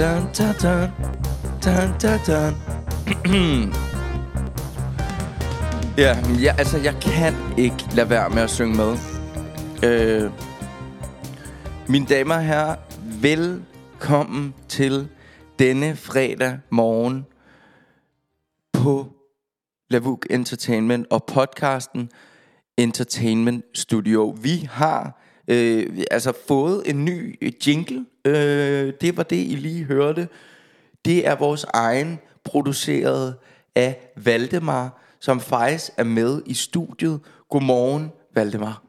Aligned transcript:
Dun, 0.00 0.22
dun, 0.38 0.54
dun. 0.62 0.90
Dun, 1.64 1.92
dun, 2.02 2.18
dun. 2.26 2.54
ja, 5.98 6.16
ja, 6.42 6.54
altså, 6.58 6.78
jeg 6.78 6.94
kan 7.02 7.34
ikke 7.58 7.88
lade 7.94 8.10
være 8.10 8.30
med 8.30 8.42
at 8.42 8.50
synge 8.50 8.76
med. 8.76 8.96
Øh, 9.84 10.30
mine 11.88 12.06
damer 12.06 12.34
og 12.34 12.44
herrer, 12.44 12.76
velkommen 13.20 14.54
til 14.68 15.08
denne 15.58 15.96
fredag 15.96 16.58
morgen 16.70 17.26
på 18.72 19.12
Lavuk 19.90 20.26
Entertainment 20.30 21.06
og 21.10 21.24
podcasten 21.24 22.10
Entertainment 22.76 23.64
Studio. 23.74 24.36
Vi 24.42 24.68
har 24.70 25.19
øh, 25.50 26.04
altså 26.10 26.32
fået 26.48 26.82
en 26.86 27.04
ny 27.04 27.38
jingle. 27.66 28.06
Øh, 28.24 28.92
det 29.00 29.16
var 29.16 29.22
det, 29.22 29.36
I 29.36 29.54
lige 29.54 29.84
hørte. 29.84 30.28
Det 31.04 31.26
er 31.26 31.36
vores 31.36 31.64
egen, 31.74 32.18
produceret 32.44 33.34
af 33.74 34.12
Valdemar, 34.16 35.02
som 35.20 35.40
faktisk 35.40 35.92
er 35.96 36.04
med 36.04 36.42
i 36.46 36.54
studiet. 36.54 37.20
Godmorgen, 37.50 38.08
Valdemar. 38.34 38.82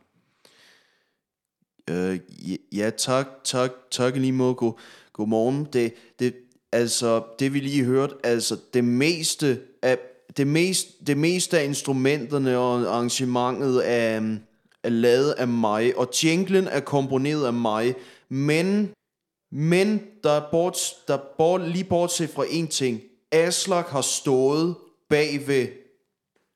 Øh, 1.90 2.20
ja, 2.72 2.90
tak, 2.90 3.28
tak, 3.44 3.72
tak 3.92 4.16
lige 4.16 4.32
måde. 4.32 4.54
God, 4.54 4.74
godmorgen. 5.14 5.68
Det, 5.74 5.94
det, 6.20 6.36
altså, 6.72 7.24
det 7.40 7.54
vi 7.54 7.60
lige 7.60 7.84
hørte, 7.84 8.16
altså 8.24 8.58
det 8.74 8.84
meste 8.84 9.60
af, 9.82 9.98
det 10.38 10.48
mest, 10.48 11.08
det 11.08 11.18
meste 11.18 11.60
af 11.60 11.66
instrumenterne 11.66 12.58
og 12.58 12.80
arrangementet 12.80 13.90
er, 13.90 14.38
er 14.84 14.90
lavet 14.90 15.32
af 15.32 15.48
mig, 15.48 15.98
og 15.98 16.10
jinglen 16.24 16.68
er 16.68 16.80
komponeret 16.80 17.46
af 17.46 17.54
mig, 17.54 17.96
men, 18.30 18.90
men 19.52 20.02
der 20.24 20.32
er, 20.32 20.44
bort, 20.52 20.78
der 21.08 21.14
er 21.14 21.22
bort, 21.38 21.70
lige 21.70 21.84
bortset 21.84 22.30
fra 22.30 22.44
en 22.50 22.68
ting. 22.68 23.02
Aslak 23.32 23.88
har 23.88 24.02
stået 24.02 24.76
bag 25.10 25.48
ved 25.48 25.68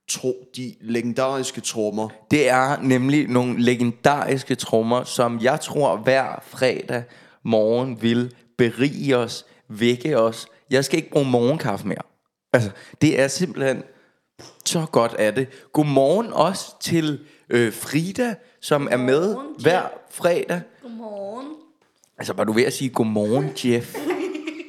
tro, 0.09 0.33
de 0.55 0.75
legendariske 0.81 1.61
trommer. 1.61 2.09
Det 2.31 2.49
er 2.49 2.81
nemlig 2.81 3.27
nogle 3.27 3.61
legendariske 3.61 4.55
trommer, 4.55 5.03
som 5.03 5.39
jeg 5.41 5.61
tror 5.61 5.97
hver 5.97 6.43
fredag 6.43 7.03
morgen 7.43 8.01
vil 8.01 8.35
berige 8.57 9.17
os, 9.17 9.45
vække 9.69 10.19
os. 10.19 10.47
Jeg 10.69 10.85
skal 10.85 10.97
ikke 10.97 11.09
bruge 11.09 11.25
morgenkaffe 11.25 11.87
mere. 11.87 12.01
Altså, 12.53 12.71
det 13.01 13.19
er 13.19 13.27
simpelthen 13.27 13.83
så 14.65 14.85
godt 14.91 15.13
af 15.13 15.35
det. 15.35 15.47
Godmorgen 15.73 16.33
også 16.33 16.79
til 16.81 17.19
øh, 17.49 17.73
Frida, 17.73 18.35
som 18.61 18.87
er 18.91 18.97
med 18.97 19.27
Godmorgen, 19.27 19.53
Jeff. 19.55 19.63
hver 19.63 19.83
fredag. 20.11 20.61
Godmorgen. 20.81 21.47
Altså, 22.17 22.33
var 22.33 22.43
du 22.43 22.53
ved 22.53 22.63
at 22.63 22.73
sige 22.73 22.89
godmorgen, 22.89 23.51
Jeff? 23.63 23.95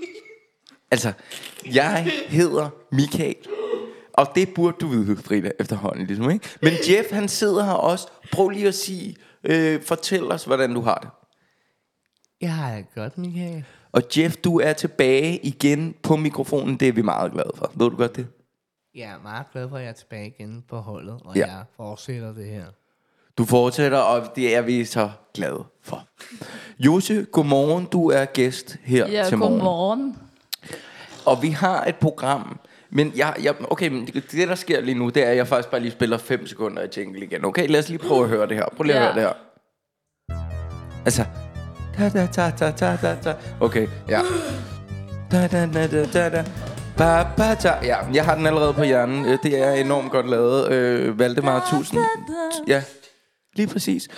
altså, 0.90 1.12
jeg 1.74 2.10
hedder 2.28 2.68
Michael. 2.92 3.36
Og 4.12 4.26
det 4.34 4.54
burde 4.54 4.76
du 4.80 4.88
vide, 4.88 5.16
Frida, 5.16 5.50
efterhånden, 5.60 6.06
ligesom, 6.06 6.30
ikke? 6.30 6.48
Men 6.62 6.72
Jeff, 6.90 7.10
han 7.10 7.28
sidder 7.28 7.64
her 7.64 7.72
også. 7.72 8.08
Prøv 8.32 8.48
lige 8.48 8.68
at 8.68 8.74
sige, 8.74 9.16
øh, 9.44 9.82
fortæl 9.82 10.32
os, 10.32 10.44
hvordan 10.44 10.74
du 10.74 10.80
har 10.80 10.94
det. 10.94 11.08
Jeg 12.40 12.54
har 12.54 12.76
det 12.76 12.86
godt, 12.94 13.18
Michael. 13.18 13.64
Og 13.92 14.02
Jeff, 14.16 14.36
du 14.36 14.60
er 14.60 14.72
tilbage 14.72 15.38
igen 15.38 15.94
på 16.02 16.16
mikrofonen. 16.16 16.76
Det 16.76 16.88
er 16.88 16.92
vi 16.92 17.02
meget 17.02 17.32
glade 17.32 17.50
for. 17.54 17.72
Ved 17.74 17.90
du 17.90 17.96
godt 17.96 18.16
det? 18.16 18.26
Jeg 18.96 19.04
er 19.10 19.22
meget 19.22 19.46
glad 19.52 19.68
for, 19.68 19.76
at 19.76 19.82
jeg 19.82 19.88
er 19.88 19.92
tilbage 19.94 20.26
igen 20.38 20.64
på 20.68 20.76
holdet, 20.78 21.20
og 21.24 21.36
Ja. 21.36 21.46
jeg 21.46 21.64
fortsætter 21.76 22.32
det 22.34 22.46
her. 22.46 22.64
Du 23.38 23.44
fortsætter, 23.44 23.98
og 23.98 24.36
det 24.36 24.56
er 24.56 24.60
vi 24.62 24.84
så 24.84 25.10
glade 25.34 25.64
for. 25.82 26.06
Jose, 26.78 27.26
godmorgen. 27.32 27.84
Du 27.86 28.10
er 28.10 28.24
gæst 28.24 28.76
her 28.84 29.08
Ja, 29.08 29.24
til 29.28 29.38
morgen. 29.38 29.54
godmorgen. 29.54 30.16
Og 31.26 31.42
vi 31.42 31.48
har 31.50 31.84
et 31.84 31.96
program. 31.96 32.60
Men 32.90 33.12
jeg, 33.16 33.34
jeg, 33.42 33.54
okay, 33.70 33.88
men 33.88 34.06
det, 34.06 34.32
det 34.32 34.48
der 34.48 34.54
sker 34.54 34.80
lige 34.80 34.98
nu, 34.98 35.08
det 35.08 35.24
er, 35.26 35.30
at 35.30 35.36
jeg 35.36 35.46
faktisk 35.46 35.70
bare 35.70 35.80
lige 35.80 35.92
spiller 35.92 36.18
5 36.18 36.46
sekunder 36.46 36.82
i 36.82 36.88
jingle 36.96 37.24
igen. 37.24 37.44
Okay, 37.44 37.68
lad 37.68 37.80
os 37.80 37.88
lige 37.88 37.98
prøve 37.98 38.22
at 38.22 38.28
høre 38.28 38.48
det 38.48 38.56
her. 38.56 38.64
Prøv 38.76 38.82
lige 38.84 38.96
at 38.96 39.02
Ja. 39.02 39.12
høre 39.12 39.14
det 39.14 39.22
her. 39.22 39.32
Altså. 41.04 41.24
Da, 41.98 42.08
da, 42.08 42.26
da, 42.36 42.50
da, 42.60 42.96
da, 43.02 43.16
da. 43.24 43.34
Okay, 43.60 43.88
ja. 44.08 44.20
Da, 45.30 45.46
da, 45.46 45.66
da, 45.66 45.86
da, 45.86 46.06
da, 46.12 46.28
da. 46.28 46.44
Ba, 46.96 47.34
ba, 47.36 47.54
da. 47.54 47.78
Ja, 47.82 47.96
jeg 48.14 48.24
har 48.24 48.34
den 48.34 48.46
allerede 48.46 48.74
på 48.74 48.82
hjernen. 48.82 49.24
Øh, 49.26 49.38
Det 49.42 49.58
er 49.58 49.72
enormt 49.72 50.10
godt 50.10 50.30
lavet. 50.30 50.72
Øh, 50.72 51.18
Valdemar, 51.18 51.68
tusind. 51.70 52.00
Ja, 52.68 52.82
lige 53.54 53.68
præcis. 53.68 54.08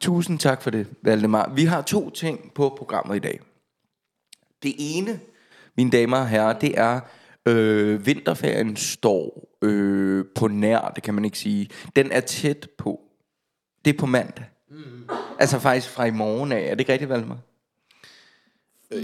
Tusind 0.00 0.38
tak 0.38 0.62
for 0.62 0.70
det, 0.70 0.86
Valdemar. 1.02 1.52
Vi 1.54 1.64
har 1.64 1.82
to 1.82 2.10
ting 2.10 2.52
på 2.54 2.74
programmet 2.78 3.16
i 3.16 3.18
dag. 3.18 3.40
Det 4.62 4.74
ene, 4.78 5.20
mine 5.76 5.90
damer 5.90 6.16
og 6.16 6.28
herrer, 6.28 6.58
det 6.58 6.78
er, 6.78 7.00
øh, 7.46 8.06
vinterferien 8.06 8.76
står 8.76 9.48
øh, 9.62 10.24
på 10.34 10.48
nær, 10.48 10.92
det 10.94 11.02
kan 11.02 11.14
man 11.14 11.24
ikke 11.24 11.38
sige. 11.38 11.68
Den 11.96 12.12
er 12.12 12.20
tæt 12.20 12.68
på. 12.78 13.00
Det 13.84 13.94
er 13.94 13.98
på 13.98 14.06
mandag. 14.06 14.44
Mm. 14.70 15.08
Altså 15.38 15.58
faktisk 15.58 15.90
fra 15.90 16.04
i 16.04 16.10
morgen 16.10 16.52
af. 16.52 16.60
Er 16.60 16.70
det 16.70 16.80
ikke 16.80 16.92
rigtigt, 16.92 17.10
Valdemar? 17.10 17.38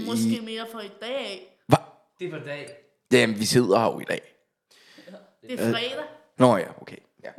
Måske 0.05 0.39
mere 0.45 0.65
for 0.71 0.79
i 0.79 0.91
dag. 1.01 1.57
Hvad? 1.67 1.77
Det 2.19 2.31
var 2.31 2.39
dag. 2.39 2.82
Jamen, 3.19 3.39
vi 3.39 3.45
sidder 3.45 3.79
her 3.79 3.85
jo 3.85 3.99
i 3.99 4.03
dag. 4.03 4.21
Det 5.41 5.59
er 5.59 5.71
fredag. 5.71 6.05
Nå 6.39 6.57
ja, 6.57 6.81
okay. 6.81 6.97
Ja. 7.23 7.29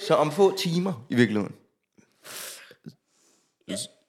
Så 0.00 0.14
om 0.14 0.32
få 0.32 0.56
timer 0.56 1.06
i 1.10 1.14
virkeligheden. 1.14 1.54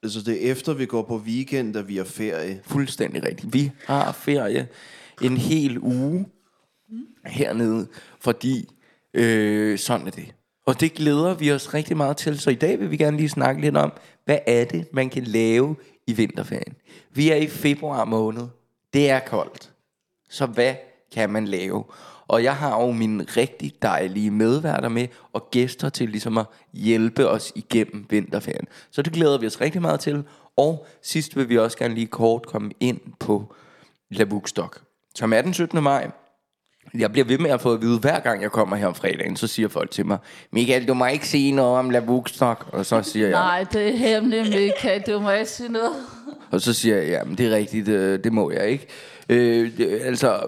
Altså 0.04 0.22
det 0.22 0.48
er 0.48 0.52
efter 0.52 0.74
vi 0.74 0.86
går 0.86 1.02
på 1.02 1.18
weekend, 1.18 1.74
da 1.74 1.82
vi 1.82 1.98
har 1.98 2.04
ferie. 2.04 2.62
Fuldstændig 2.64 3.24
rigtigt. 3.24 3.54
Vi 3.54 3.72
har 3.86 4.12
ferie 4.12 4.68
en 5.22 5.38
hel 5.38 5.78
uge 5.78 6.26
hernede, 7.26 7.88
fordi 8.20 8.70
øh, 9.14 9.80
sådan 9.80 10.08
er 10.08 10.12
det. 10.12 10.34
Og 10.66 10.80
det 10.80 10.94
glæder 10.94 11.34
vi 11.34 11.52
os 11.52 11.74
rigtig 11.74 11.98
meget 11.98 12.18
til. 12.18 12.40
Så 12.40 12.50
i 12.50 12.56
dag 12.56 12.80
vil 12.80 12.92
vi 12.92 12.98
gerne 12.98 13.18
lige 13.18 13.30
snakke 13.30 13.62
lidt 13.62 13.78
om, 13.78 13.94
hvad 14.26 14.40
er 14.48 14.66
det, 14.66 14.94
man 14.94 15.10
kan 15.10 15.24
lave 15.24 15.76
i 16.08 16.14
vinterferien. 16.14 16.76
Vi 17.12 17.30
er 17.30 17.36
i 17.36 17.48
februar 17.48 18.06
måned. 18.06 18.48
Det 18.94 19.10
er 19.10 19.20
koldt. 19.20 19.72
Så 20.30 20.46
hvad 20.46 20.76
kan 21.14 21.30
man 21.30 21.46
lave? 21.46 21.84
Og 22.28 22.44
jeg 22.44 22.56
har 22.56 22.82
jo 22.86 22.92
mine 22.92 23.26
rigtig 23.38 23.74
dejlige 23.82 24.32
medværter 24.32 24.90
med 24.90 25.08
og 25.34 25.52
gæster 25.52 25.90
til 25.90 26.10
ligesom 26.10 26.38
at 26.38 26.46
hjælpe 26.74 27.30
os 27.30 27.52
igennem 27.56 28.06
vinterferien. 28.10 28.68
Så 28.92 29.02
det 29.02 29.14
glæder 29.14 29.38
vi 29.38 29.48
os 29.48 29.62
rigtig 29.62 29.82
meget 29.82 30.00
til. 30.00 30.24
Og 30.58 30.86
sidst 31.02 31.36
vil 31.36 31.50
vi 31.50 31.58
også 31.58 31.78
gerne 31.78 31.94
lige 31.94 32.08
kort 32.08 32.46
komme 32.48 32.72
ind 32.80 33.00
på 33.20 33.54
Lavukstock, 34.12 34.82
som 35.16 35.34
er 35.34 35.42
den 35.42 35.54
17. 35.54 35.84
maj. 35.84 36.12
Jeg 36.94 37.12
bliver 37.12 37.26
ved 37.26 37.38
med 37.38 37.50
at 37.50 37.62
få 37.62 37.74
at 37.74 37.82
vide, 37.82 38.00
hver 38.00 38.20
gang 38.20 38.42
jeg 38.42 38.52
kommer 38.52 38.76
her 38.76 38.88
om 38.88 38.96
fredagen, 38.96 39.36
så 39.36 39.48
siger 39.48 39.68
folk 39.68 39.92
til 39.92 40.06
mig, 40.06 40.18
Michael, 40.52 40.88
du 40.88 40.94
må 40.94 41.06
ikke 41.06 41.28
sige 41.28 41.52
noget 41.52 41.80
om 41.80 41.90
Lavukstock. 41.90 42.66
Og 42.74 42.86
så 42.86 43.02
siger 43.04 43.28
jeg, 43.28 43.40
Nej, 43.40 43.66
det 43.74 43.88
er 43.88 43.98
hemmeligt, 43.98 44.50
Michael. 44.50 45.02
Du 45.02 45.20
må 45.20 45.32
ikke 45.32 45.50
sige 45.50 45.70
noget. 45.70 45.92
og 46.52 46.62
så 46.62 46.74
siger 46.74 46.96
jeg, 46.98 47.08
jamen 47.08 47.38
det 47.38 47.46
er 47.46 47.56
rigtigt, 47.56 47.88
øh, 47.88 48.24
det 48.24 48.34
må 48.34 48.52
jeg 48.52 48.70
ikke. 48.70 48.88
Øh, 49.30 49.72
altså, 49.80 50.48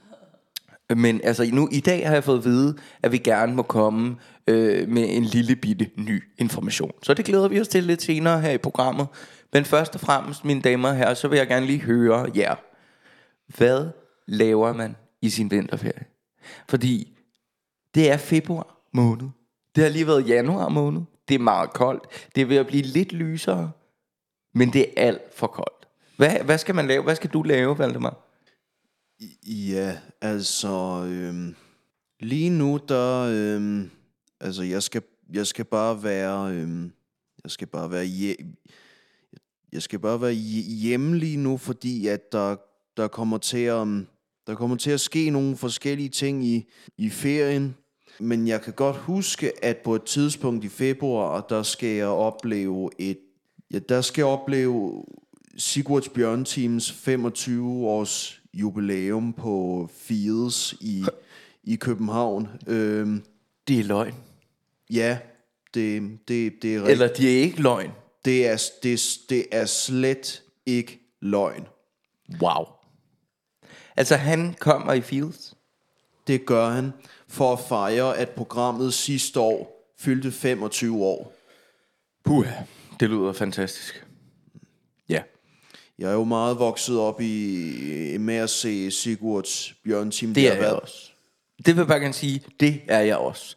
men 1.04 1.20
altså 1.24 1.50
nu 1.52 1.68
i 1.72 1.80
dag 1.80 2.06
har 2.06 2.14
jeg 2.14 2.24
fået 2.24 2.38
at 2.38 2.44
vide, 2.44 2.76
at 3.02 3.12
vi 3.12 3.18
gerne 3.18 3.54
må 3.54 3.62
komme 3.62 4.16
øh, 4.46 4.88
med 4.88 5.06
en 5.08 5.24
lille 5.24 5.56
bitte 5.56 5.90
ny 5.96 6.22
information. 6.38 6.92
Så 7.02 7.14
det 7.14 7.24
glæder 7.24 7.48
vi 7.48 7.60
os 7.60 7.68
til 7.68 7.84
lidt 7.84 8.02
senere 8.02 8.40
her 8.40 8.50
i 8.50 8.58
programmet. 8.58 9.06
Men 9.52 9.64
først 9.64 9.94
og 9.94 10.00
fremmest, 10.00 10.44
mine 10.44 10.60
damer 10.60 10.88
og 10.88 10.96
herrer, 10.96 11.14
så 11.14 11.28
vil 11.28 11.36
jeg 11.36 11.46
gerne 11.46 11.66
lige 11.66 11.80
høre 11.80 12.30
jer. 12.36 12.54
Hvad 13.56 13.88
laver 14.26 14.72
man 14.72 14.96
i 15.22 15.30
sin 15.30 15.50
vinterferie? 15.50 16.04
Fordi 16.68 17.18
det 17.94 18.10
er 18.10 18.16
februar 18.16 18.80
måned. 18.92 19.28
Det 19.76 19.84
har 19.84 19.90
lige 19.90 20.06
været 20.06 20.28
januar 20.28 20.68
måned. 20.68 21.02
Det 21.28 21.34
er 21.34 21.38
meget 21.38 21.72
koldt. 21.72 22.28
Det 22.34 22.40
er 22.40 22.46
ved 22.46 22.56
at 22.56 22.66
blive 22.66 22.82
lidt 22.82 23.12
lysere. 23.12 23.70
Men 24.54 24.72
det 24.72 24.80
er 24.80 25.06
alt 25.06 25.34
for 25.34 25.46
koldt. 25.46 25.77
Hvad, 26.18 26.40
hvad 26.44 26.58
skal 26.58 26.74
man 26.74 26.86
lave? 26.86 27.02
Hvad 27.02 27.16
skal 27.16 27.30
du 27.30 27.42
lave, 27.42 27.78
Valdemar? 27.78 28.16
Ja, 29.46 29.98
altså 30.20 31.04
øhm, 31.08 31.54
lige 32.20 32.50
nu 32.50 32.80
der 32.88 33.20
øhm, 33.20 33.90
altså 34.40 34.62
jeg 34.62 34.82
skal 34.82 35.02
jeg 35.32 35.46
skal 35.46 35.64
bare 35.64 36.02
være 36.02 36.52
øhm, 36.52 36.92
jeg 37.44 37.50
skal 37.50 37.66
bare 37.66 37.90
være 37.90 38.04
hje, 38.04 38.34
jeg 39.72 39.82
skal 39.82 39.98
bare 39.98 40.20
være 40.20 40.32
hjemme 40.32 41.18
lige 41.18 41.36
nu, 41.36 41.56
fordi 41.56 42.06
at 42.06 42.32
der 42.32 42.56
der 42.96 43.08
kommer 43.08 43.38
til 43.38 43.64
at 43.64 43.80
øhm, 43.80 44.06
der 44.46 44.54
kommer 44.54 44.76
til 44.76 44.90
at 44.90 45.00
ske 45.00 45.30
nogle 45.30 45.56
forskellige 45.56 46.08
ting 46.08 46.44
i 46.44 46.68
i 46.96 47.10
ferien. 47.10 47.76
Men 48.20 48.48
jeg 48.48 48.62
kan 48.62 48.72
godt 48.72 48.96
huske, 48.96 49.64
at 49.64 49.76
på 49.76 49.94
et 49.94 50.02
tidspunkt 50.02 50.64
i 50.64 50.68
februar, 50.68 51.40
der 51.40 51.62
skal 51.62 51.88
jeg 51.88 52.06
opleve 52.06 52.90
et 52.98 53.18
ja, 53.72 53.78
der 53.78 54.00
skal 54.00 54.22
jeg 54.22 54.28
opleve 54.28 55.04
Sigurds 55.58 56.08
Bjørnteams 56.08 56.92
25 56.92 57.86
års 57.86 58.40
jubilæum 58.54 59.32
på 59.32 59.88
Fields 59.98 60.72
i, 60.80 61.04
i 61.64 61.76
København. 61.76 62.48
Øhm, 62.66 63.24
Det 63.68 63.80
er 63.80 63.84
løgn. 63.84 64.14
ja, 64.90 65.18
det, 65.74 66.18
det, 66.28 66.62
det 66.62 66.74
er 66.74 66.78
rigtigt. 66.78 66.90
Eller 66.92 67.14
de 67.14 67.36
er 67.38 67.42
ikke 67.42 67.62
løgn. 67.62 67.90
Det 68.24 68.46
er, 68.46 68.62
det, 68.82 69.00
det 69.28 69.46
er 69.52 69.64
slet 69.66 70.42
ikke 70.66 71.00
løgn. 71.20 71.66
Wow. 72.40 72.64
Altså, 73.96 74.16
han 74.16 74.54
kommer 74.60 74.92
i 74.92 75.00
Fields. 75.00 75.54
Det 76.26 76.46
gør 76.46 76.68
han 76.70 76.92
for 77.28 77.52
at 77.52 77.60
fejre, 77.60 78.16
at 78.18 78.28
programmet 78.30 78.94
sidste 78.94 79.40
år 79.40 79.90
fyldte 79.98 80.32
25 80.32 81.04
år. 81.04 81.32
Puha, 82.24 82.52
det 83.00 83.10
lyder 83.10 83.32
fantastisk. 83.32 84.04
Ja. 85.98 86.04
Jeg 86.04 86.10
er 86.10 86.14
jo 86.14 86.24
meget 86.24 86.58
vokset 86.58 86.98
op 86.98 87.20
i 87.20 88.16
med 88.20 88.34
at 88.36 88.50
se 88.50 88.90
Sigurds 88.90 89.74
bjørnteam. 89.84 90.34
Det 90.34 90.42
har 90.42 90.50
er 90.50 90.54
jeg 90.54 90.62
været- 90.62 90.80
også. 90.80 91.10
Det 91.58 91.66
vil 91.66 91.76
jeg 91.76 91.86
bare 91.86 92.00
gerne 92.00 92.14
sige, 92.14 92.42
det 92.60 92.80
er 92.88 93.00
jeg 93.00 93.16
også. 93.16 93.56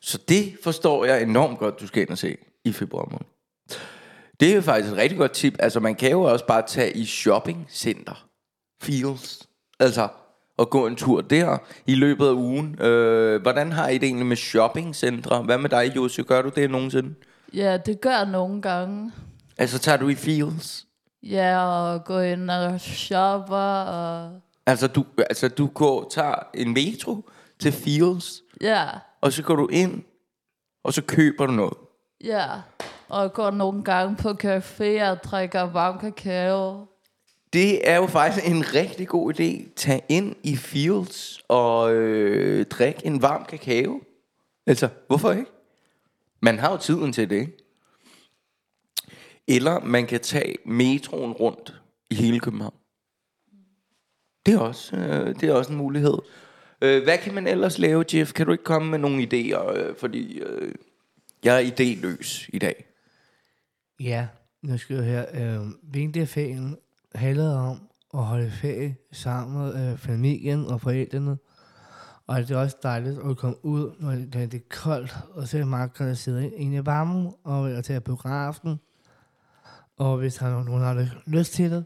Så 0.00 0.18
det 0.28 0.56
forstår 0.64 1.04
jeg 1.04 1.22
enormt 1.22 1.58
godt, 1.58 1.80
du 1.80 1.86
skal 1.86 2.02
ind 2.02 2.10
og 2.10 2.18
se 2.18 2.36
i 2.64 2.72
februar 2.72 3.08
måned. 3.10 3.24
Det 4.40 4.50
er 4.50 4.54
jo 4.54 4.60
faktisk 4.60 4.92
et 4.92 4.98
rigtig 4.98 5.18
godt 5.18 5.32
tip. 5.32 5.56
Altså, 5.58 5.80
man 5.80 5.94
kan 5.94 6.10
jo 6.10 6.22
også 6.22 6.46
bare 6.46 6.62
tage 6.66 6.92
i 6.96 7.04
shoppingcenter. 7.04 8.26
Fields. 8.82 9.48
Altså, 9.80 10.08
og 10.58 10.70
gå 10.70 10.86
en 10.86 10.96
tur 10.96 11.20
der 11.20 11.58
i 11.86 11.94
løbet 11.94 12.26
af 12.26 12.32
ugen. 12.32 12.80
Øh, 12.80 13.42
hvordan 13.42 13.72
har 13.72 13.88
I 13.88 13.94
det 13.98 14.02
egentlig 14.06 14.26
med 14.26 14.36
shoppingcentre? 14.36 15.42
Hvad 15.42 15.58
med 15.58 15.70
dig, 15.70 15.92
Josie? 15.96 16.24
Gør 16.24 16.42
du 16.42 16.50
det 16.56 16.70
nogensinde? 16.70 17.14
Ja, 17.54 17.76
det 17.86 18.00
gør 18.00 18.10
jeg 18.10 18.26
nogle 18.26 18.62
gange. 18.62 19.12
Altså, 19.58 19.78
tager 19.78 19.98
du 19.98 20.08
i 20.08 20.14
Fields? 20.14 20.85
Ja, 21.30 21.64
og 21.64 22.04
gå 22.04 22.18
ind 22.20 22.50
og 22.50 22.80
shopper, 22.80 23.56
og 23.82 24.40
Altså, 24.66 24.86
du, 24.86 25.04
altså, 25.30 25.48
du 25.48 25.66
går, 25.66 26.08
tager 26.10 26.34
en 26.54 26.74
metro 26.74 27.30
til 27.58 27.72
Fields, 27.72 28.42
ja, 28.60 28.84
og 29.20 29.32
så 29.32 29.42
går 29.42 29.56
du 29.56 29.68
ind, 29.68 30.02
og 30.84 30.92
så 30.92 31.02
køber 31.02 31.46
du 31.46 31.52
noget. 31.52 31.74
ja. 32.24 32.46
Og 33.08 33.32
går 33.32 33.50
nogle 33.50 33.84
gange 33.84 34.16
på 34.16 34.28
café 34.44 35.02
og 35.10 35.16
drikker 35.24 35.62
varm 35.62 35.98
kakao. 35.98 36.86
Det 37.52 37.90
er 37.90 37.96
jo 37.96 38.06
faktisk 38.06 38.48
en 38.48 38.74
rigtig 38.74 39.08
god 39.08 39.32
idé. 39.40 39.74
Tag 39.76 40.04
ind 40.08 40.36
i 40.42 40.56
Fields 40.56 41.40
og 41.48 41.94
øh, 41.94 42.66
drik 42.66 43.00
en 43.04 43.22
varm 43.22 43.44
kakao. 43.44 44.00
Altså, 44.66 44.88
hvorfor 45.06 45.30
ikke? 45.32 45.50
Man 46.40 46.58
har 46.58 46.70
jo 46.70 46.76
tiden 46.76 47.12
til 47.12 47.30
det, 47.30 47.36
ikke? 47.36 47.65
Eller 49.48 49.84
man 49.84 50.06
kan 50.06 50.20
tage 50.20 50.56
metroen 50.66 51.32
rundt 51.32 51.82
i 52.10 52.14
hele 52.14 52.40
København. 52.40 52.74
Det 54.46 54.54
er 54.54 54.58
også, 54.58 54.96
øh, 54.96 55.40
det 55.40 55.42
er 55.42 55.52
også 55.52 55.72
en 55.72 55.78
mulighed. 55.78 56.18
Øh, 56.82 57.02
hvad 57.02 57.18
kan 57.18 57.34
man 57.34 57.46
ellers 57.46 57.78
lave, 57.78 58.04
Jeff? 58.14 58.32
Kan 58.32 58.46
du 58.46 58.52
ikke 58.52 58.64
komme 58.64 58.90
med 58.90 58.98
nogle 58.98 59.22
idéer? 59.22 59.78
Øh, 59.78 59.96
fordi 59.96 60.38
øh, 60.38 60.74
jeg 61.44 61.62
er 61.62 61.70
idéløs 61.70 62.48
i 62.52 62.58
dag. 62.58 62.84
Ja, 64.00 64.26
nu 64.62 64.78
skal 64.78 64.96
jeg 64.96 65.04
høre. 65.04 65.56
Øh, 65.56 65.66
vinterferien 65.82 66.76
handlede 67.14 67.58
om 67.58 67.88
at 68.14 68.24
holde 68.24 68.50
ferie 68.50 68.96
sammen 69.12 69.58
med 69.58 69.92
øh, 69.92 69.98
familien 69.98 70.66
og 70.66 70.80
forældrene. 70.80 71.36
Og 72.26 72.38
det 72.38 72.50
er 72.50 72.58
også 72.58 72.76
dejligt 72.82 73.18
at 73.30 73.36
komme 73.36 73.64
ud, 73.64 73.94
når 74.00 74.10
det, 74.10 74.54
er 74.54 74.58
koldt, 74.70 75.16
og 75.34 75.48
så 75.48 75.58
er 75.58 76.14
sidde 76.14 76.50
inde 76.50 76.76
i 76.76 76.86
varmen 76.86 77.32
og 77.44 77.70
at 77.70 77.84
tage 77.84 78.00
på 78.00 78.04
biografen. 78.04 78.80
Og 79.96 80.16
hvis 80.16 80.38
er 80.38 80.64
nogen, 80.64 80.82
har 80.82 81.22
lyst 81.26 81.52
til 81.52 81.70
det. 81.70 81.84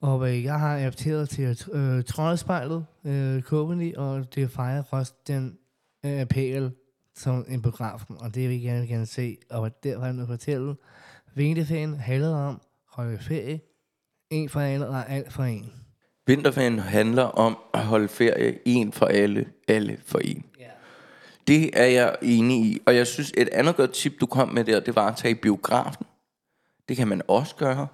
Og 0.00 0.18
hvad 0.18 0.32
jeg 0.32 0.60
har 0.60 0.76
adapteret 0.76 1.28
til 1.28 1.58
øh, 1.72 2.04
Troldspejlet, 2.04 2.86
øh, 3.04 3.42
Copenhagen, 3.42 3.96
og 3.96 4.34
det 4.34 4.50
fejrer 4.50 4.82
også 4.90 5.12
den 5.26 5.58
øh, 6.04 6.20
appel 6.20 6.72
som 7.16 7.44
en 7.48 7.62
biografen, 7.62 8.16
og 8.20 8.34
det 8.34 8.48
vil 8.48 8.62
jeg 8.62 8.62
gerne, 8.62 8.86
gerne 8.86 9.06
se. 9.06 9.36
Og 9.50 9.82
derfor 9.84 10.06
vil 10.06 10.16
jeg 10.18 10.26
fortælle, 10.26 10.74
vinterferien 11.34 11.94
handler 11.94 12.34
om 12.34 12.60
holde 12.88 13.18
ferie, 13.18 13.60
en 14.30 14.48
for 14.48 14.60
alle 14.60 14.88
og 14.88 15.10
alt 15.10 15.32
for 15.32 15.42
en. 15.42 15.72
Vinterferien 16.26 16.78
handler 16.78 17.22
om 17.22 17.58
at 17.74 17.84
holde 17.84 18.08
ferie, 18.08 18.58
en 18.64 18.92
for 18.92 19.06
alle, 19.06 19.46
alle 19.68 19.98
for 20.06 20.18
en. 20.18 20.44
Det 21.46 21.80
er 21.80 21.86
jeg 21.86 22.16
enig 22.22 22.64
i. 22.64 22.80
Og 22.86 22.96
jeg 22.96 23.06
synes, 23.06 23.32
et 23.36 23.48
andet 23.48 23.76
godt 23.76 23.92
tip, 23.92 24.12
du 24.20 24.26
kom 24.26 24.48
med 24.48 24.64
der, 24.64 24.80
det 24.80 24.96
var 24.96 25.08
at 25.08 25.16
tage 25.16 25.32
i 25.32 25.34
biografen. 25.34 26.06
Det 26.88 26.96
kan 26.96 27.08
man 27.08 27.22
også 27.28 27.56
gøre. 27.56 27.86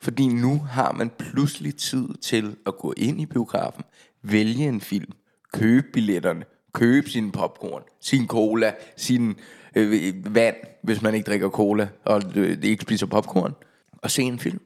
Fordi 0.00 0.28
nu 0.28 0.58
har 0.58 0.92
man 0.92 1.10
pludselig 1.10 1.76
tid 1.76 2.08
til 2.14 2.56
at 2.66 2.76
gå 2.76 2.94
ind 2.96 3.20
i 3.20 3.26
biografen, 3.26 3.84
vælge 4.22 4.68
en 4.68 4.80
film, 4.80 5.12
købe 5.52 5.86
billetterne, 5.92 6.44
købe 6.72 7.10
sin 7.10 7.32
popcorn, 7.32 7.82
sin 8.00 8.26
cola, 8.26 8.74
sin 8.96 9.36
øh, 9.76 10.34
vand, 10.34 10.56
hvis 10.82 11.02
man 11.02 11.14
ikke 11.14 11.26
drikker 11.26 11.50
cola 11.50 11.88
og 12.04 12.22
øh, 12.34 12.58
ikke 12.62 12.82
spiser 12.82 13.06
popcorn, 13.06 13.54
og 13.92 14.10
se 14.10 14.22
en 14.22 14.38
film. 14.38 14.60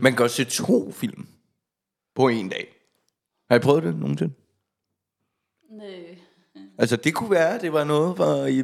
Man 0.00 0.12
kan 0.12 0.24
også 0.24 0.36
se 0.36 0.44
to 0.44 0.92
film 0.92 1.26
på 2.14 2.28
en 2.28 2.48
dag. 2.48 2.76
Har 3.50 3.56
I 3.56 3.58
prøvet 3.60 3.82
det 3.82 3.96
nogensinde? 3.96 4.34
Nej. 5.70 6.18
Altså, 6.78 6.96
det 6.96 7.14
kunne 7.14 7.30
være, 7.30 7.54
at 7.54 7.60
det 7.60 7.72
var 7.72 7.84
noget 7.84 8.16
for 8.16 8.44
i. 8.46 8.62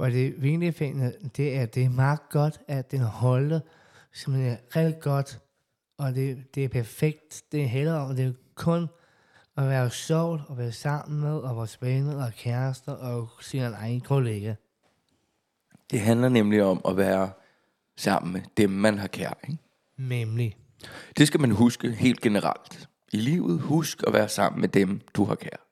For 0.00 0.08
det 0.08 0.42
vinterferien, 0.42 1.12
det 1.36 1.56
er, 1.56 1.66
det 1.66 1.84
er 1.84 1.88
meget 1.88 2.28
godt, 2.30 2.60
at 2.68 2.90
den 2.90 3.00
holder 3.00 3.60
simpelthen 4.12 4.56
rigtig 4.76 5.02
godt, 5.02 5.40
og 5.98 6.14
det, 6.14 6.54
det 6.54 6.64
er 6.64 6.68
perfekt. 6.68 7.42
Det 7.52 7.70
handler 7.70 7.94
om, 7.94 8.16
det 8.16 8.26
er 8.26 8.32
kun 8.54 8.86
at 9.56 9.68
være 9.68 9.90
sjovt, 9.90 10.40
og 10.48 10.58
være 10.58 10.72
sammen 10.72 11.20
med, 11.20 11.36
og 11.38 11.56
vores 11.56 11.82
venner 11.82 12.24
og 12.24 12.32
kærester, 12.32 12.92
og 12.92 13.28
sine 13.40 13.64
egen 13.64 14.00
kollega. 14.00 14.54
Det 15.90 16.00
handler 16.00 16.28
nemlig 16.28 16.62
om 16.62 16.80
at 16.88 16.96
være 16.96 17.30
sammen 17.96 18.32
med 18.32 18.40
dem, 18.56 18.70
man 18.70 18.98
har 18.98 19.08
kær. 19.08 19.38
Ikke? 19.48 19.62
Nemlig. 19.96 20.56
Det 21.18 21.26
skal 21.26 21.40
man 21.40 21.50
huske 21.50 21.92
helt 21.92 22.20
generelt. 22.20 22.88
I 23.12 23.16
livet, 23.16 23.60
husk 23.60 24.02
at 24.06 24.12
være 24.12 24.28
sammen 24.28 24.60
med 24.60 24.68
dem, 24.68 25.00
du 25.14 25.24
har 25.24 25.34
kær. 25.34 25.66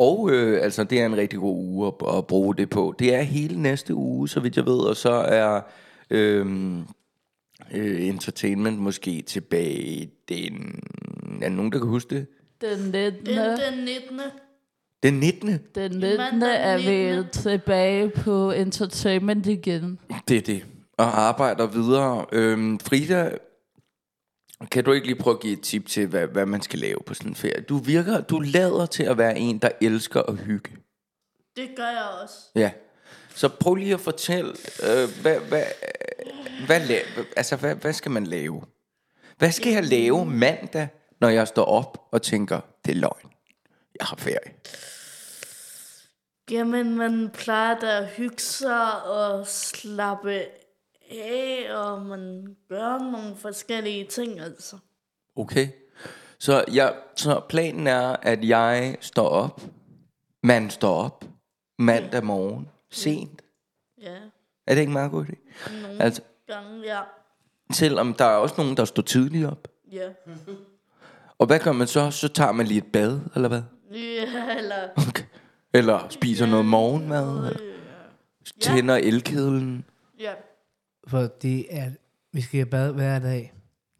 Og 0.00 0.30
øh, 0.32 0.64
altså, 0.64 0.84
det 0.84 1.00
er 1.00 1.06
en 1.06 1.16
rigtig 1.16 1.38
god 1.38 1.56
uge 1.56 1.86
at, 1.86 2.16
at 2.18 2.26
bruge 2.26 2.56
det 2.56 2.70
på. 2.70 2.94
Det 2.98 3.14
er 3.14 3.22
hele 3.22 3.62
næste 3.62 3.94
uge, 3.94 4.28
så 4.28 4.40
vidt 4.40 4.56
jeg 4.56 4.66
ved, 4.66 4.78
og 4.78 4.96
så 4.96 5.10
er 5.10 5.60
øh, 6.10 6.46
øh, 7.72 8.06
entertainment 8.06 8.78
måske 8.78 9.22
tilbage 9.22 10.10
den... 10.28 10.82
Er 11.42 11.48
der 11.48 11.56
nogen, 11.56 11.72
der 11.72 11.78
kan 11.78 11.88
huske 11.88 12.14
det? 12.14 12.26
Den 12.60 12.78
19. 12.78 13.26
Den, 13.26 13.36
den 13.36 13.84
19. 13.84 14.20
Den 15.02 15.14
19. 15.14 15.58
Den 15.74 15.90
19. 15.90 16.16
Mandag 16.16 16.56
er 16.60 16.76
vi 16.76 17.16
19.. 17.16 17.30
tilbage 17.32 18.08
på 18.08 18.50
entertainment 18.50 19.46
igen. 19.46 19.98
Det 20.28 20.36
er 20.36 20.40
det. 20.40 20.64
Og 20.96 21.20
arbejder 21.20 21.66
videre. 21.66 22.26
Øhm, 22.32 22.78
Frida, 22.78 23.30
kan 24.70 24.84
du 24.84 24.92
ikke 24.92 25.06
lige 25.06 25.18
prøve 25.18 25.34
at 25.36 25.40
give 25.42 25.52
et 25.52 25.60
tip 25.60 25.86
til, 25.86 26.06
hvad, 26.06 26.26
hvad 26.26 26.46
man 26.46 26.62
skal 26.62 26.78
lave 26.78 26.98
på 27.06 27.14
sådan 27.14 27.30
en 27.30 27.34
ferie? 27.34 27.60
Du 27.60 27.78
virker, 27.78 28.20
du 28.20 28.38
lader 28.40 28.86
til 28.86 29.02
at 29.02 29.18
være 29.18 29.38
en, 29.38 29.58
der 29.58 29.70
elsker 29.80 30.22
at 30.22 30.36
hygge. 30.38 30.70
Det 31.56 31.68
gør 31.76 31.88
jeg 31.88 32.08
også. 32.22 32.34
Ja. 32.54 32.70
Så 33.34 33.48
prøv 33.48 33.74
lige 33.74 33.94
at 33.94 34.00
fortælle, 34.00 34.50
øh, 34.82 35.08
hvad, 35.22 35.38
hvad, 35.40 35.64
hvad, 36.66 36.80
la- 36.80 37.24
altså, 37.36 37.56
hvad, 37.56 37.74
hvad 37.74 37.92
skal 37.92 38.10
man 38.10 38.26
lave? 38.26 38.62
Hvad 39.38 39.52
skal 39.52 39.72
jeg 39.72 39.84
lave 39.84 40.26
mandag, 40.26 40.88
når 41.20 41.28
jeg 41.28 41.48
står 41.48 41.64
op 41.64 42.08
og 42.12 42.22
tænker, 42.22 42.60
det 42.84 42.90
er 42.92 42.96
løgn. 42.96 43.30
Jeg 44.00 44.06
har 44.06 44.16
ferie. 44.16 44.52
Jamen, 46.50 46.96
man 46.96 47.30
plejer 47.34 47.78
da 47.78 47.98
at 47.98 48.06
hygge 48.08 48.38
sig 48.42 49.02
og 49.04 49.46
slappe 49.46 50.42
af, 51.10 51.66
og 51.76 52.02
man 52.02 52.56
gør 52.68 52.98
nogle 53.12 53.36
forskellige 53.36 54.04
ting, 54.04 54.40
altså. 54.40 54.76
Okay. 55.36 55.68
Så, 56.38 56.64
jeg, 56.72 56.94
så 57.16 57.40
planen 57.48 57.86
er, 57.86 58.16
at 58.22 58.44
jeg 58.48 58.96
står 59.00 59.28
op. 59.28 59.60
Man 60.42 60.70
står 60.70 60.94
op. 60.94 61.24
Mandag 61.78 62.24
morgen. 62.24 62.68
Sent. 62.90 63.42
Ja, 64.02 64.16
Er 64.66 64.74
det 64.74 64.80
ikke 64.80 64.92
meget 64.92 65.10
god 65.10 65.24
idé? 65.24 65.34
nogle 65.82 66.02
Altså, 66.02 66.22
gange, 66.46 66.80
ja. 66.84 67.00
selvom 67.72 68.14
der 68.14 68.24
er 68.24 68.36
også 68.36 68.54
nogen, 68.58 68.76
der 68.76 68.84
står 68.84 69.02
tidligt 69.02 69.46
op. 69.46 69.68
Ja. 69.92 70.08
Og 71.38 71.46
hvad 71.46 71.58
gør 71.60 71.72
man 71.72 71.86
så? 71.86 72.10
Så 72.10 72.28
tager 72.28 72.52
man 72.52 72.66
lige 72.66 72.78
et 72.78 72.92
bad, 72.92 73.20
eller 73.34 73.48
hvad? 73.48 73.62
Ja, 73.92 74.56
eller... 74.58 74.88
Okay. 75.08 75.24
Eller 75.74 76.08
spiser 76.08 76.46
noget 76.46 76.64
morgenmad. 76.66 77.38
Eller 77.38 77.60
tænder 78.60 78.96
elkedlen. 78.96 79.84
Ja. 80.18 80.32
Fordi 81.10 81.66
at 81.70 81.92
vi 82.32 82.40
skal 82.40 82.58
have 82.58 82.66
bad 82.66 82.92
hver 82.92 83.18
dag. 83.18 83.52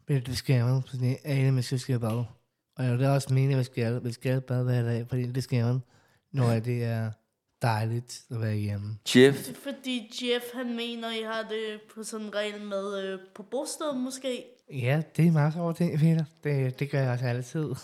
Men 0.07 0.21
det 0.25 0.37
skal 0.37 0.65
man, 0.65 0.83
fordi 0.89 1.15
alle 1.23 1.51
mennesker 1.51 1.77
skal 1.77 1.99
have 1.99 2.09
bad. 2.09 2.23
Og 2.75 2.99
det 2.99 3.05
er 3.05 3.09
også 3.09 3.33
meningen, 3.33 3.51
at 3.51 3.59
vi 3.59 3.63
skal, 3.63 4.03
vi 4.03 4.11
skal 4.11 4.31
have 4.31 4.41
bad 4.41 4.63
hver 4.63 4.81
dag, 4.81 5.05
fordi 5.09 5.31
det 5.31 5.43
skal 5.43 5.63
man, 5.65 5.79
når 6.31 6.59
det 6.59 6.83
er 6.83 7.11
dejligt 7.61 8.21
at 8.31 8.41
være 8.41 8.55
hjemme. 8.55 8.97
Jeff, 9.15 9.37
Det 9.37 9.49
er 9.49 9.59
fordi 9.63 10.11
Jeff, 10.21 10.45
han 10.53 10.75
mener, 10.75 11.11
I 11.11 11.23
har 11.23 11.47
det 11.49 11.81
på 11.95 12.03
sådan 12.03 12.25
en 12.25 12.35
regel 12.35 12.61
med 12.61 13.03
øh, 13.03 13.19
på 13.35 13.43
bosted 13.43 13.93
måske. 13.93 14.43
Ja, 14.73 15.01
det 15.17 15.27
er 15.27 15.31
meget 15.31 15.53
sjovt 15.53 15.77
ting, 15.77 15.99
Peter. 15.99 16.25
Det, 16.43 16.79
det 16.79 16.89
gør 16.91 17.01
jeg 17.01 17.11
også 17.11 17.25
altid. 17.25 17.75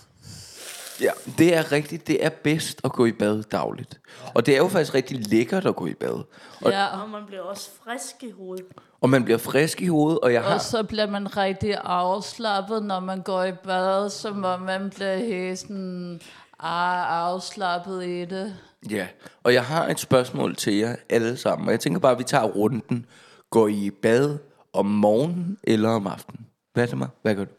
Ja, 1.01 1.11
det 1.37 1.55
er 1.55 1.71
rigtigt. 1.71 2.07
Det 2.07 2.25
er 2.25 2.29
bedst 2.29 2.81
at 2.83 2.91
gå 2.91 3.05
i 3.05 3.11
bad 3.11 3.43
dagligt. 3.43 3.99
Og 4.35 4.45
det 4.45 4.53
er 4.53 4.57
jo 4.57 4.67
faktisk 4.67 4.93
rigtig 4.93 5.27
lækkert 5.29 5.65
at 5.65 5.75
gå 5.75 5.87
i 5.87 5.93
bad. 5.93 6.23
Og, 6.61 6.71
Ja, 6.71 7.01
Og 7.01 7.09
man 7.09 7.21
bliver 7.27 7.41
også 7.41 7.69
frisk 7.85 8.23
i 8.23 8.31
hovedet. 8.31 8.65
og 9.01 9.09
man 9.09 9.23
bliver 9.23 9.37
frisk 9.37 9.81
i 9.81 9.87
hovedet, 9.87 10.19
og 10.19 10.33
jeg 10.33 10.41
og 10.43 10.51
har... 10.51 10.57
så 10.57 10.83
bliver 10.83 11.07
man 11.07 11.37
rigtig 11.37 11.75
afslappet, 11.83 12.83
når 12.83 12.99
man 12.99 13.21
går 13.21 13.43
i 13.43 13.51
bad, 13.51 14.09
som 14.09 14.43
om 14.43 14.61
man 14.61 14.89
bliver 14.89 15.17
helt 15.17 15.59
sådan 15.59 16.21
ah, 16.59 17.19
afslappet 17.25 18.03
i 18.05 18.25
det. 18.25 18.55
Ja, 18.89 19.07
og 19.43 19.53
jeg 19.53 19.65
har 19.65 19.87
et 19.87 19.99
spørgsmål 19.99 20.55
til 20.55 20.73
jer 20.75 20.95
alle 21.09 21.37
sammen. 21.37 21.67
Og 21.67 21.71
jeg 21.71 21.79
tænker 21.79 21.99
bare, 21.99 22.11
at 22.11 22.19
vi 22.19 22.23
tager 22.23 22.43
runden. 22.45 23.05
Går 23.49 23.67
I 23.67 23.73
i 23.85 23.89
bad 23.91 24.37
om 24.73 24.85
morgenen 24.85 25.57
eller 25.63 25.89
om 25.89 26.07
aftenen? 26.07 26.45
Hvad 26.73 26.83
er 26.83 26.87
det 26.87 26.97
mig? 26.97 27.07
Hvad 27.21 27.35
gør 27.35 27.43
du? 27.45 27.51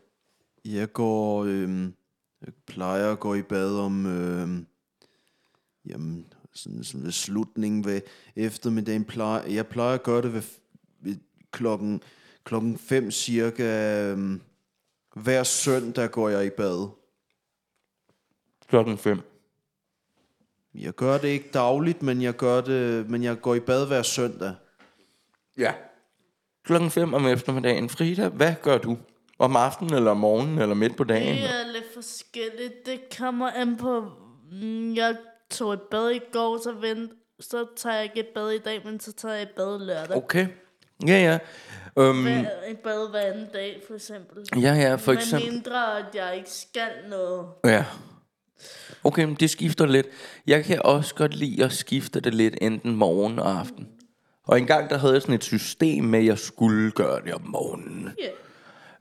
Jeg 0.65 0.93
går, 0.93 1.45
øhm, 1.45 1.95
jeg 2.47 2.53
plejer 2.67 3.13
at 3.13 3.21
gå 3.21 3.35
i 3.35 3.43
bad 3.43 3.79
om, 3.79 4.07
øhm, 4.07 4.67
jamen, 5.87 6.33
sådan, 6.55 6.85
sådan 6.85 7.05
ved 7.05 7.13
slutningen 7.13 7.85
ved 7.85 8.01
eftermiddagen. 8.37 9.05
Plejer, 9.05 9.47
jeg 9.47 9.67
plejer 9.67 9.95
at 9.95 10.03
gøre 10.03 10.23
det 10.23 10.35
ved, 10.35 10.43
ved 11.01 11.17
klokken, 11.51 12.03
klokken 12.45 12.79
fem 12.79 13.11
cirka. 13.11 14.03
Øhm, 14.13 14.41
hver 15.15 15.43
søndag 15.43 16.11
går 16.11 16.29
jeg 16.29 16.47
i 16.47 16.51
bad. 16.51 16.89
Klokken 18.69 18.99
5. 18.99 19.21
Jeg 20.75 20.93
gør 20.93 21.19
det 21.19 21.29
ikke 21.29 21.49
dagligt, 21.55 22.03
men 22.03 22.23
jeg 22.23 22.37
gør 22.37 22.61
det, 22.61 23.11
men 23.11 23.23
jeg 23.23 23.41
går 23.41 23.55
i 23.55 23.61
bad 23.61 23.87
hver 23.87 24.03
søndag. 24.03 24.55
Ja. 25.59 25.73
Klokken 26.65 26.91
5 26.91 27.15
om 27.15 27.27
eftermiddagen. 27.27 27.89
Frida, 27.89 28.29
hvad 28.29 28.55
gør 28.63 28.79
du? 28.79 28.99
Om 29.39 29.57
aftenen, 29.57 29.95
eller 29.95 30.11
om 30.11 30.17
morgenen, 30.17 30.59
eller 30.59 30.75
midt 30.75 30.97
på 30.97 31.05
dagen? 31.05 31.37
Det 31.37 31.45
er 31.45 31.78
forskelligt. 32.03 32.87
Det 32.87 33.01
kommer 33.19 33.51
an 33.51 33.77
på... 33.77 34.05
mm, 34.53 34.95
Jeg 34.95 35.17
tog 35.51 35.73
et 35.73 35.81
bad 35.91 36.11
i 36.11 36.21
går, 36.33 36.59
så, 36.63 36.73
vent, 36.73 37.11
så 37.41 37.67
tager 37.77 37.95
jeg 37.97 38.05
ikke 38.05 38.21
et 38.21 38.27
bad 38.35 38.51
i 38.51 38.59
dag, 38.59 38.81
men 38.85 39.01
så 39.01 39.13
tager 39.13 39.35
jeg 39.35 39.43
et 39.43 39.51
bad 39.57 39.79
lørdag. 39.87 40.17
Okay. 40.17 40.47
Ja, 41.07 41.19
ja. 41.23 41.39
Um, 41.97 42.27
et 42.27 42.79
bad 42.85 43.11
hver 43.11 43.21
anden 43.21 43.47
dag, 43.53 43.83
for 43.87 43.95
eksempel. 43.95 44.47
ja, 44.63 44.75
ja, 44.75 44.95
for 44.95 45.13
Men 45.13 45.19
eksempel. 45.21 45.53
mindre, 45.53 45.99
at 45.99 46.05
jeg 46.15 46.37
ikke 46.37 46.51
skal 46.51 46.91
noget. 47.11 47.47
Ja. 47.65 47.85
Okay, 49.05 49.25
men 49.25 49.35
det 49.35 49.51
skifter 49.51 49.87
lidt. 49.87 50.07
Jeg 50.47 50.65
kan 50.65 50.83
også 50.85 51.15
godt 51.15 51.35
lide 51.35 51.65
at 51.65 51.73
skifte 51.73 52.21
det 52.21 52.35
lidt 52.35 52.55
enten 52.61 52.97
morgen 52.97 53.39
og 53.39 53.51
aften. 53.61 53.89
Og 54.47 54.59
engang 54.59 54.91
der 54.91 54.99
havde 54.99 55.13
jeg 55.13 55.23
sådan 55.23 55.35
et 55.35 55.45
system 55.45 56.05
med, 56.05 56.19
at 56.19 56.25
jeg 56.25 56.39
skulle 56.39 56.91
gøre 56.91 57.21
det 57.25 57.35
om 57.35 57.43
morgenen. 57.47 58.15
Ja. 58.23 58.29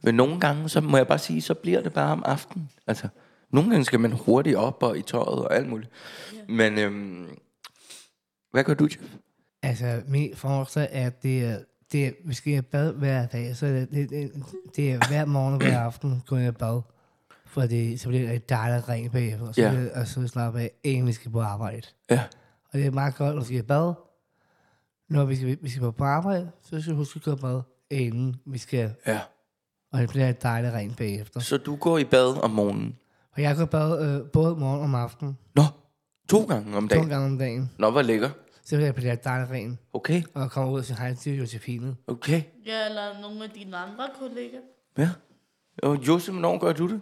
Men 0.03 0.15
nogle 0.15 0.39
gange, 0.39 0.69
så 0.69 0.81
må 0.81 0.97
jeg 0.97 1.07
bare 1.07 1.17
sige, 1.19 1.41
så 1.41 1.53
bliver 1.53 1.81
det 1.81 1.93
bare 1.93 2.11
om 2.11 2.23
aftenen. 2.25 2.69
Altså, 2.87 3.07
nogle 3.51 3.69
gange 3.69 3.85
skal 3.85 3.99
man 3.99 4.11
hurtigt 4.11 4.55
op 4.55 4.83
og 4.83 4.97
i 4.97 5.01
tøjet 5.01 5.27
og 5.45 5.55
alt 5.55 5.69
muligt. 5.69 5.91
Men 6.49 6.77
øhm, 6.79 7.27
hvad 8.51 8.63
gør 8.63 8.73
du, 8.73 8.83
Jeff? 8.85 9.13
Altså, 9.63 10.01
min 10.07 10.35
forslag 10.35 10.87
er, 10.91 11.07
at 11.07 11.23
det 11.23 11.45
er, 11.45 11.59
det 11.91 12.05
er, 12.07 12.11
vi 12.25 12.33
skal 12.33 12.53
i 12.53 12.61
bad 12.61 12.93
hver 12.93 13.25
dag, 13.25 13.55
så 13.55 13.65
det, 13.65 13.91
det, 13.91 14.09
det, 14.09 14.31
det 14.75 14.91
er 14.91 15.07
hver 15.07 15.25
morgen 15.25 15.53
og 15.53 15.59
hver 15.59 15.79
aften, 15.89 16.23
går 16.27 16.37
jeg 16.37 16.47
i 16.49 16.51
bad. 16.51 16.81
Fordi 17.45 17.97
så 17.97 18.07
bliver 18.09 18.31
det 18.31 18.49
dejligt 18.49 18.89
rent 18.89 19.11
bagefter, 19.11 19.47
og 19.47 19.55
så, 19.55 19.61
Ja. 19.61 19.71
ja. 19.73 19.99
og 19.99 20.07
så 20.07 20.27
slapper 20.27 20.59
jeg, 20.59 20.69
inden 20.83 21.07
vi 21.07 21.13
skal 21.13 21.31
på 21.31 21.41
arbejde. 21.41 21.81
Ja. 22.09 22.23
Og 22.73 22.79
det 22.79 22.85
er 22.85 22.91
meget 22.91 23.15
godt, 23.15 23.35
at 23.35 23.39
vi 23.39 23.45
skal 23.45 23.57
i 23.57 23.61
bad. 23.61 23.93
Når 25.09 25.25
vi 25.25 25.35
skal, 25.35 25.57
vi 25.61 25.69
skal 25.69 25.91
på 25.91 26.03
arbejde, 26.03 26.51
så 26.63 26.81
skal 26.81 26.93
vi 26.93 26.97
huske 26.97 27.17
at 27.17 27.23
gå 27.23 27.33
i 27.33 27.35
bad, 27.35 27.61
inden 27.89 28.35
vi 28.45 28.57
skal. 28.57 28.93
Ja. 29.07 29.19
Og 29.94 30.00
det 30.01 30.10
bliver 30.10 30.32
dejligt 30.32 30.74
rent 30.74 30.98
bagefter. 30.98 31.39
Så 31.39 31.58
du 31.58 31.75
går 31.75 31.98
i 31.98 32.03
bad 32.03 32.44
om 32.44 32.50
morgenen? 32.51 32.98
Og 33.36 33.41
jeg 33.41 33.56
går 33.56 33.63
i 33.63 33.65
bad 33.65 34.06
øh, 34.06 34.32
både 34.32 34.56
morgen 34.56 34.77
og 34.79 34.84
om 34.84 34.96
aftenen. 34.96 35.38
Nå, 35.56 35.63
to 36.29 36.46
gange 36.46 36.77
om 36.77 36.88
To 36.88 36.96
dagen? 36.96 37.10
gange 37.10 37.25
om 37.25 37.38
dagen. 37.38 37.72
Nå, 37.77 37.89
hvor 37.91 38.01
lækker. 38.01 38.29
Så 38.65 38.75
bliver 38.75 38.91
det 39.15 39.24
dejligt 39.24 39.51
rent. 39.51 39.79
Okay, 39.94 40.24
Og 40.34 40.51
kommer 40.51 40.74
ud 40.74 40.79
og 40.79 40.86
siger 40.86 40.98
hej 41.00 41.13
til 41.13 41.38
Josefine. 41.38 41.96
okay. 42.08 42.41
Ja, 42.65 42.86
eller 42.86 43.22
nogle 43.22 43.44
af 43.44 43.50
dine 43.50 43.77
andre 43.77 44.10
kollegaer. 44.20 44.62
Ja. 44.98 45.10
Og 45.84 46.08
Josef, 46.08 46.34
hvornår 46.34 46.58
gør 46.60 46.74
du 46.74 46.88
det? 46.88 47.01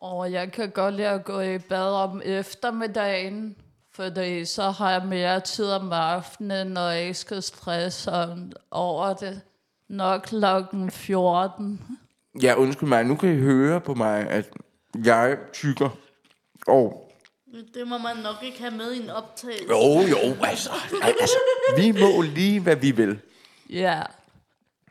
Og 0.00 0.32
jeg 0.32 0.52
kan 0.52 0.70
godt 0.70 0.94
lide 0.94 1.08
at 1.08 1.24
gå 1.24 1.40
i 1.40 1.58
bad 1.58 1.92
om 1.94 2.22
eftermiddagen, 2.24 3.56
fordi 3.92 4.44
så 4.44 4.70
har 4.70 4.90
jeg 4.90 5.06
mere 5.06 5.40
tid 5.40 5.66
om 5.70 5.92
aftenen, 5.92 6.66
når 6.66 6.88
jeg 6.88 7.02
ikke 7.02 7.14
skal 7.14 7.42
stresse 7.42 8.12
om- 8.12 8.52
over 8.70 9.14
det. 9.14 9.40
Nok 9.88 10.22
klokken 10.22 10.90
14. 10.90 11.80
Ja, 12.42 12.54
undskyld 12.54 12.88
mig, 12.88 13.04
nu 13.04 13.16
kan 13.16 13.32
I 13.32 13.40
høre 13.40 13.80
på 13.80 13.94
mig, 13.94 14.28
at 14.30 14.50
jeg 15.04 15.36
tykker. 15.52 15.88
Og 16.66 17.12
Det 17.74 17.88
må 17.88 17.98
man 17.98 18.16
nok 18.16 18.36
ikke 18.42 18.60
have 18.60 18.76
med 18.76 18.92
i 18.92 19.02
en 19.02 19.10
optagelse. 19.10 19.64
jo, 19.68 20.00
jo, 20.00 20.36
altså, 20.44 20.70
altså, 21.02 21.36
vi 21.76 21.92
må 21.92 22.22
lige, 22.22 22.60
hvad 22.60 22.76
vi 22.76 22.90
vil. 22.90 23.18
Ja, 23.70 24.02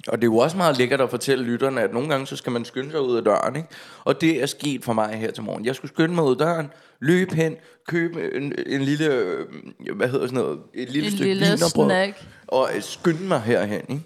Og 0.08 0.18
det 0.18 0.24
er 0.24 0.32
jo 0.32 0.38
også 0.38 0.58
meget 0.58 0.78
lækkert 0.78 1.02
at 1.02 1.10
fortælle 1.10 1.44
lytterne, 1.46 1.82
at 1.82 1.94
nogle 1.94 2.10
gange 2.10 2.28
så 2.28 2.36
skal 2.36 2.52
man 2.52 2.66
skynde 2.66 2.92
sig 2.92 3.02
ud 3.02 3.18
af 3.18 3.24
døren, 3.24 3.56
ikke? 3.56 3.68
Og 4.04 4.22
det 4.22 4.42
er 4.42 4.46
sket 4.46 4.84
for 4.84 4.94
mig 4.94 5.16
her 5.18 5.32
til 5.32 5.44
morgen. 5.44 5.66
Jeg 5.66 5.76
skulle 5.76 5.92
skynde 5.92 6.16
mig 6.16 6.24
ud 6.24 6.32
af 6.32 6.38
døren, 6.38 6.72
løbe 7.00 7.36
hen, 7.36 7.56
købe 7.88 8.36
en, 8.36 8.54
en 8.68 8.82
lille, 8.82 9.14
øh, 9.16 9.48
hvad 9.96 10.10
hedder 10.10 10.28
sådan 10.28 10.44
noget, 10.44 10.60
et 10.74 10.90
lille 10.90 11.08
en 11.10 11.16
stykke 11.16 11.34
lille 11.34 11.58
snack. 11.58 12.26
og 12.48 12.70
øh, 12.76 12.82
skynde 12.82 13.24
mig 13.24 13.42
herhen, 13.42 13.82
ikke? 13.90 14.02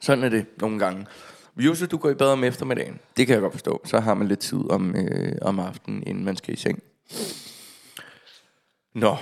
Sådan 0.00 0.24
er 0.24 0.28
det 0.28 0.46
nogle 0.60 0.78
gange. 0.78 1.06
Jose, 1.56 1.86
du 1.86 1.96
går 1.96 2.10
i 2.10 2.14
bad 2.14 2.32
om 2.32 2.44
eftermiddagen. 2.44 2.98
Det 3.16 3.26
kan 3.26 3.34
jeg 3.34 3.40
godt 3.42 3.52
forstå. 3.52 3.80
Så 3.84 4.00
har 4.00 4.14
man 4.14 4.28
lidt 4.28 4.40
tid 4.40 4.70
om, 4.70 4.96
øh, 4.96 5.32
om 5.42 5.60
aftenen, 5.60 6.02
inden 6.06 6.24
man 6.24 6.36
skal 6.36 6.54
i 6.54 6.56
seng. 6.56 6.82
Nå. 8.94 9.16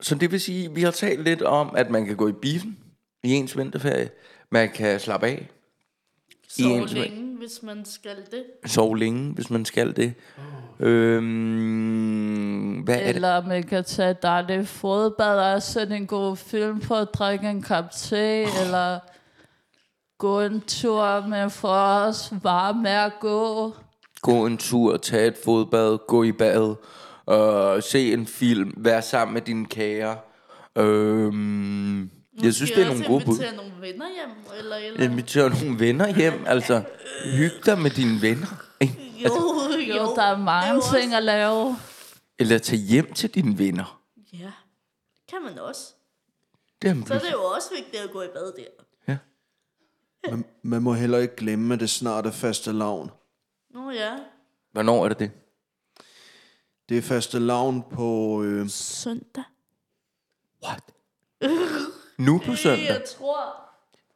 Så 0.00 0.14
det 0.14 0.32
vil 0.32 0.40
sige, 0.40 0.74
vi 0.74 0.82
har 0.82 0.90
talt 0.90 1.22
lidt 1.24 1.42
om, 1.42 1.74
at 1.76 1.90
man 1.90 2.06
kan 2.06 2.16
gå 2.16 2.28
i 2.28 2.32
biffen 2.32 2.78
i 3.22 3.32
ens 3.32 3.56
vinterferie. 3.58 4.10
Man 4.50 4.70
kan 4.70 5.00
slappe 5.00 5.26
af. 5.26 5.48
Så 6.48 6.62
ens- 6.62 6.94
længe, 6.94 7.36
hvis 7.38 7.62
man 7.62 7.84
skal 7.84 8.16
det. 8.30 8.44
Sove 8.66 8.98
længe, 8.98 9.32
hvis 9.32 9.50
man 9.50 9.64
skal 9.64 9.96
det. 9.96 10.14
Øhm, 10.80 12.80
hvad 12.84 12.94
er 12.94 13.06
det? 13.06 13.14
Eller 13.14 13.46
man 13.46 13.62
kan 13.62 13.84
tage 13.84 14.16
dejligt 14.22 14.68
fodbad 14.68 15.54
og 15.54 15.62
sætte 15.62 15.96
en 15.96 16.06
god 16.06 16.36
film 16.36 16.80
på, 16.80 16.94
drikke 16.94 17.50
en 17.50 17.62
kop 17.62 17.84
te, 17.90 18.42
eller 18.42 18.98
gå 20.18 20.40
en 20.40 20.60
tur 20.60 21.26
med 21.26 21.50
for 21.50 21.68
os, 21.68 22.32
varme 22.42 22.82
med 22.82 22.90
at 22.90 23.12
gå. 23.20 23.74
Gå 24.22 24.46
en 24.46 24.58
tur, 24.58 24.96
tage 24.96 25.26
et 25.26 25.36
fodbad, 25.44 25.98
gå 26.06 26.22
i 26.22 26.32
bad, 26.32 26.74
øh, 27.30 27.82
se 27.82 28.12
en 28.12 28.26
film, 28.26 28.74
være 28.76 29.02
sammen 29.02 29.34
med 29.34 29.42
dine 29.42 29.66
kære. 29.66 30.18
Øhm, 30.76 32.10
jeg 32.42 32.54
synes, 32.54 32.70
det 32.70 32.82
er 32.82 32.86
nogle 32.86 33.06
gode 33.06 33.24
bud. 33.24 33.34
invitere 33.34 33.56
nogle 33.56 33.72
venner 33.80 34.06
hjem, 34.14 34.58
eller, 34.58 34.76
eller. 34.76 35.04
Invitere 35.04 35.50
nogle 35.50 35.78
venner 35.78 36.16
hjem, 36.16 36.44
altså 36.46 36.82
hygge 37.24 37.56
dig 37.66 37.78
med 37.78 37.90
dine 37.90 38.22
venner. 38.22 38.46
Ikke? 38.80 38.94
Jo, 39.24 39.30
jo, 39.88 39.94
Jo, 39.96 40.14
der 40.14 40.22
er 40.22 40.38
mange 40.38 40.80
det 40.80 40.86
er 40.86 41.00
ting 41.00 41.14
at 41.14 41.22
lave. 41.22 41.76
Eller 42.38 42.58
tage 42.58 42.82
hjem 42.82 43.12
til 43.12 43.30
dine 43.30 43.58
venner. 43.58 44.00
Ja, 44.32 44.52
kan 45.28 45.42
man 45.42 45.58
også. 45.58 45.94
Det 46.82 46.90
er 46.90 46.94
man 46.94 47.06
Så 47.06 47.14
er 47.14 47.18
det 47.18 47.32
jo 47.32 47.44
også 47.44 47.68
vigtigt 47.76 48.02
at 48.02 48.10
gå 48.10 48.22
i 48.22 48.28
bad 48.34 48.52
der. 48.56 48.84
Man, 50.30 50.44
man 50.62 50.82
må 50.82 50.92
heller 50.94 51.18
ikke 51.18 51.36
glemme, 51.36 51.74
at 51.74 51.80
det 51.80 51.90
snart 51.90 52.26
er 52.26 52.30
faste 52.30 52.72
lavn. 52.72 53.10
Nå 53.74 53.90
ja, 53.90 54.16
Hvornår 54.72 55.04
er 55.04 55.08
det 55.08 55.18
det? 55.18 55.30
Det 56.88 56.98
er 56.98 57.02
faste 57.02 57.38
lavn 57.38 57.82
på... 57.90 58.42
Øh, 58.44 58.68
søndag. 58.68 59.44
What? 60.64 60.80
Nu 62.18 62.38
på 62.46 62.54
søndag? 62.54 62.86
Jeg 62.86 63.02
tror, 63.04 63.36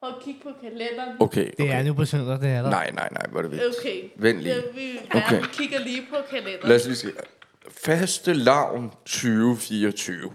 og 0.00 0.12
kig 0.22 0.36
på 0.42 0.48
kalenderen. 0.60 1.16
Okay, 1.20 1.44
Det 1.46 1.54
okay. 1.60 1.78
er 1.78 1.82
nu 1.82 1.94
på 1.94 2.04
søndag, 2.04 2.40
det 2.40 2.48
er 2.48 2.62
der. 2.62 2.70
Nej, 2.70 2.90
nej, 2.90 3.08
nej, 3.12 3.26
hvor 3.30 3.38
er 3.38 3.42
det 3.42 3.50
vildt. 3.50 3.78
Okay. 3.78 4.10
Vent 4.16 4.40
lige. 4.40 4.54
Ja, 4.54 4.60
vi 4.74 4.98
Okay. 5.14 5.38
okay. 5.38 5.42
kigger 5.52 5.78
lige 5.78 6.06
på 6.10 6.16
kalenderen. 6.30 6.68
Lad 6.68 6.76
os 6.76 6.84
lige 6.86 6.96
se. 6.96 7.12
Faste 7.70 8.32
lavn 8.34 8.90
2024. 8.90 10.32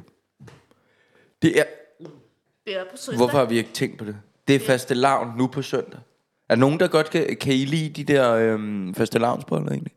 Det 1.42 1.60
er... 1.60 1.64
Det 2.66 2.76
er 2.76 2.84
på 2.92 2.98
søndag. 2.98 3.18
Hvorfor 3.18 3.38
har 3.38 3.46
vi 3.46 3.58
ikke 3.58 3.70
tænkt 3.74 3.98
på 3.98 4.06
det? 4.06 4.18
Det 4.48 4.56
er 4.56 4.60
faste 4.60 4.94
lavn 4.94 5.38
nu 5.38 5.48
på 5.48 5.62
søndag. 5.62 6.00
Er 6.50 6.56
der 6.56 6.60
nogen, 6.60 6.80
der 6.80 6.88
godt 6.88 7.10
kan... 7.10 7.38
Kan 7.42 7.54
I 7.54 7.66
lide 7.66 8.04
de 8.04 8.14
der 8.14 8.34
øhm, 8.34 8.96
faste 8.96 9.20
lavnsboller 9.20 9.70
egentlig? 9.70 9.94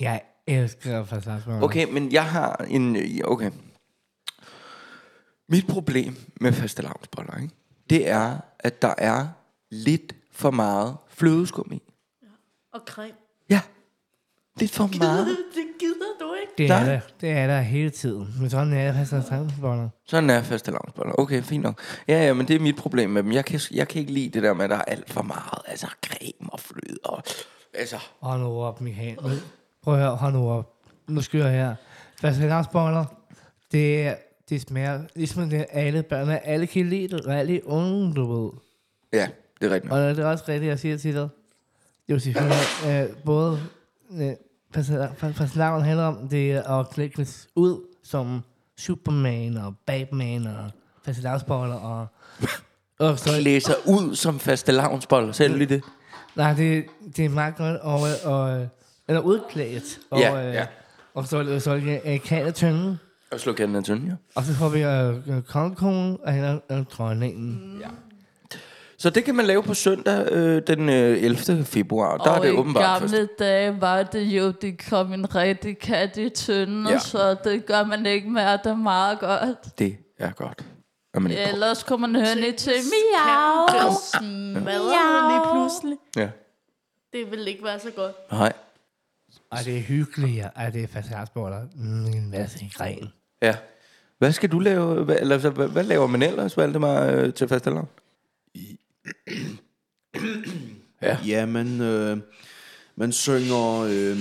Jeg 0.00 0.22
elsker 0.46 1.04
fastelavnsboller. 1.04 1.62
Okay, 1.62 1.92
men 1.92 2.12
jeg 2.12 2.24
har 2.24 2.56
en... 2.56 2.96
Okay. 3.24 3.50
Mit 5.48 5.66
problem 5.66 6.16
med 6.40 6.52
faste 6.52 6.82
lavnsboller, 6.82 7.36
ikke? 7.42 7.54
det 7.90 8.08
er, 8.08 8.38
at 8.58 8.82
der 8.82 8.94
er 8.98 9.28
lidt 9.70 10.14
for 10.32 10.50
meget 10.50 10.96
flødeskum 11.08 11.72
i. 11.72 11.82
Og 12.72 12.80
creme. 12.86 13.23
Ja, 14.56 14.60
lidt 14.62 14.72
for 14.74 14.90
meget. 14.98 15.26
det 15.54 15.64
gider 15.80 15.94
du 16.20 16.34
ikke. 16.42 16.52
Det 16.58 16.68
Nej. 16.68 16.80
er 16.80 16.84
der. 16.84 17.00
Det 17.20 17.30
er 17.30 17.46
der 17.46 17.60
hele 17.60 17.90
tiden. 17.90 18.34
Men 18.40 18.50
sådan 18.50 18.72
er 18.72 18.92
det 18.92 19.08
fastelavnsboller. 19.08 19.88
Sådan 20.06 20.30
er 20.30 20.42
faste 20.42 20.70
lavnsboller. 20.70 21.12
Okay, 21.18 21.42
fint 21.42 21.62
nok. 21.62 21.80
Ja, 22.08 22.24
ja, 22.26 22.32
men 22.34 22.48
det 22.48 22.56
er 22.56 22.60
mit 22.60 22.76
problem 22.76 23.10
med 23.10 23.22
dem. 23.22 23.32
Jeg 23.32 23.44
kan, 23.44 23.60
jeg 23.74 23.88
kan 23.88 24.00
ikke 24.00 24.12
lide 24.12 24.28
det 24.28 24.42
der 24.42 24.54
med, 24.54 24.64
at 24.64 24.70
der 24.70 24.76
er 24.76 24.82
alt 24.82 25.10
for 25.12 25.22
meget. 25.22 25.62
Altså 25.66 25.86
creme 26.06 26.50
og 26.52 26.60
fløde 26.60 26.98
og... 27.04 27.22
Altså, 27.74 27.96
Og 28.20 28.38
nu 28.38 28.46
op, 28.62 28.80
Michael. 28.80 29.18
Men, 29.22 29.32
Prøv 29.82 29.94
at 29.94 30.00
høre, 30.00 30.16
hold 30.16 30.32
nu 30.32 30.50
op. 30.50 30.72
Nu 31.08 31.20
skal 31.20 31.40
jeg 31.40 31.50
her. 31.52 31.74
Fastelavnsboller, 32.20 33.04
det, 33.72 34.02
er- 34.06 34.14
det 34.48 34.60
smager 34.60 35.00
ligesom 35.14 35.50
det 35.50 35.60
er 35.60 35.64
alle 35.70 36.02
børn, 36.02 36.38
alle 36.44 36.66
kan 36.66 36.88
lide 36.88 37.08
det, 37.16 37.26
og 37.26 37.34
alle 37.38 37.66
unge, 37.66 38.14
du 38.14 38.32
ved. 38.42 38.50
Ja, 39.12 39.28
det 39.60 39.70
er 39.70 39.74
rigtigt. 39.74 39.92
Og 39.92 40.00
det 40.00 40.18
er 40.18 40.26
også 40.26 40.44
rigtigt, 40.48 40.68
jeg 40.70 40.78
siger 40.78 40.96
til 40.96 41.14
dig. 41.14 41.28
Josefine, 42.08 42.50
øh, 43.02 43.08
både 43.24 43.60
øh, 44.12 44.32
fastelavn 45.34 45.82
handler 45.82 46.04
om 46.04 46.28
det 46.28 46.52
er 46.52 46.62
at 46.80 46.90
klækkes 46.90 47.48
ud 47.56 47.80
som 48.04 48.42
Superman 48.78 49.56
og 49.56 49.74
Batman 49.86 50.46
og 50.46 50.70
fastelavnsboller 51.04 51.74
og... 51.74 52.06
og 52.98 53.18
så, 53.18 53.30
Klæde 53.40 53.60
sig 53.60 53.74
ud 53.86 54.14
som 54.14 54.38
faste 54.38 54.72
lavnsboller. 54.72 55.32
Selv 55.32 55.56
lige 55.56 55.68
det. 55.74 55.82
nej, 56.36 56.52
det, 56.54 56.84
det 57.16 57.24
er 57.24 57.28
meget 57.28 57.56
godt 57.56 57.80
og, 57.80 58.00
og, 58.24 58.66
eller 59.08 59.20
udklædt. 59.20 59.98
Og, 60.10 60.18
Ja, 60.20 60.48
øh, 60.48 60.54
ja. 60.54 60.66
Og 61.14 61.26
så, 61.26 61.60
så 61.60 62.00
øh, 62.04 62.20
kanetønden. 62.20 63.00
Og 63.32 63.40
slå 63.40 63.52
kanden 63.52 63.76
af 63.76 63.84
tynden, 63.84 64.08
ja. 64.08 64.14
Og 64.34 64.44
så 64.44 64.54
får 64.54 64.68
vi 64.68 64.82
øh, 64.82 65.42
kongekronen 65.42 66.18
og 66.24 66.32
hende 66.32 66.60
øh, 66.70 66.84
dronningen. 66.84 67.78
Ja. 67.80 67.88
Så 69.04 69.10
det 69.10 69.24
kan 69.24 69.34
man 69.34 69.46
lave 69.46 69.62
på 69.62 69.74
søndag 69.74 70.32
øh, 70.32 70.62
den 70.66 70.88
øh, 70.88 71.22
11. 71.22 71.64
februar. 71.64 72.16
Der 72.16 72.30
og 72.30 72.36
er 72.36 72.40
det 72.42 72.48
i 72.48 72.56
åbenbart 72.56 73.00
gamle 73.00 73.16
først. 73.16 73.38
dage 73.38 73.80
var 73.80 74.02
det 74.02 74.22
jo, 74.22 74.50
det 74.50 74.88
kom 74.88 75.12
en 75.12 75.34
rigtig 75.34 75.78
kat 75.78 76.16
i 76.16 76.28
tynden, 76.28 76.86
Ja. 76.86 76.92
ja. 76.92 76.98
så 76.98 77.36
det 77.44 77.66
gør 77.66 77.84
man 77.84 78.06
ikke 78.06 78.30
mere, 78.30 78.52
det 78.52 78.66
er 78.66 78.76
meget 78.76 79.18
godt. 79.20 79.78
Det 79.78 79.96
er 80.18 80.30
godt. 80.30 80.64
Er 81.14 81.18
man 81.18 81.30
ikke 81.30 81.42
Ellers 81.42 81.82
kunne 81.82 82.00
man 82.00 82.14
høre 82.14 82.34
lidt 82.34 82.56
til 82.56 82.72
Miau. 82.72 83.90
miau. 84.60 85.28
Lige 85.30 85.40
pludselig. 85.52 85.98
Ja. 86.16 86.28
Det 87.12 87.30
vil 87.30 87.48
ikke 87.48 87.64
være 87.64 87.78
så 87.80 87.90
godt. 87.96 88.32
Nej. 88.32 88.52
Og 89.50 89.58
det 89.64 89.76
er 89.76 89.80
hyggeligt, 89.80 90.46
og 90.54 90.72
det 90.72 90.82
er 90.82 90.88
fastelavnsboller. 90.88 91.60
Mm, 91.76 92.06
en 92.06 92.30
masse 92.30 92.70
gren. 92.74 93.12
Ja. 93.42 93.56
Hvad 94.18 94.32
skal 94.32 94.52
du 94.52 94.58
lave? 94.58 95.04
Hvad, 95.04 95.16
eller, 95.20 95.38
hvad, 95.50 95.68
hvad 95.68 95.84
laver 95.84 96.06
man 96.06 96.22
ellers, 96.22 96.56
Valdemar, 96.56 97.02
øh, 97.06 97.34
til 97.34 97.48
fastelavn? 97.48 97.88
Ja. 101.04 101.18
Ja, 101.26 101.46
man, 101.46 101.80
øh, 101.80 102.16
man 102.96 103.12
synger... 103.12 103.80
Øh, 103.90 104.18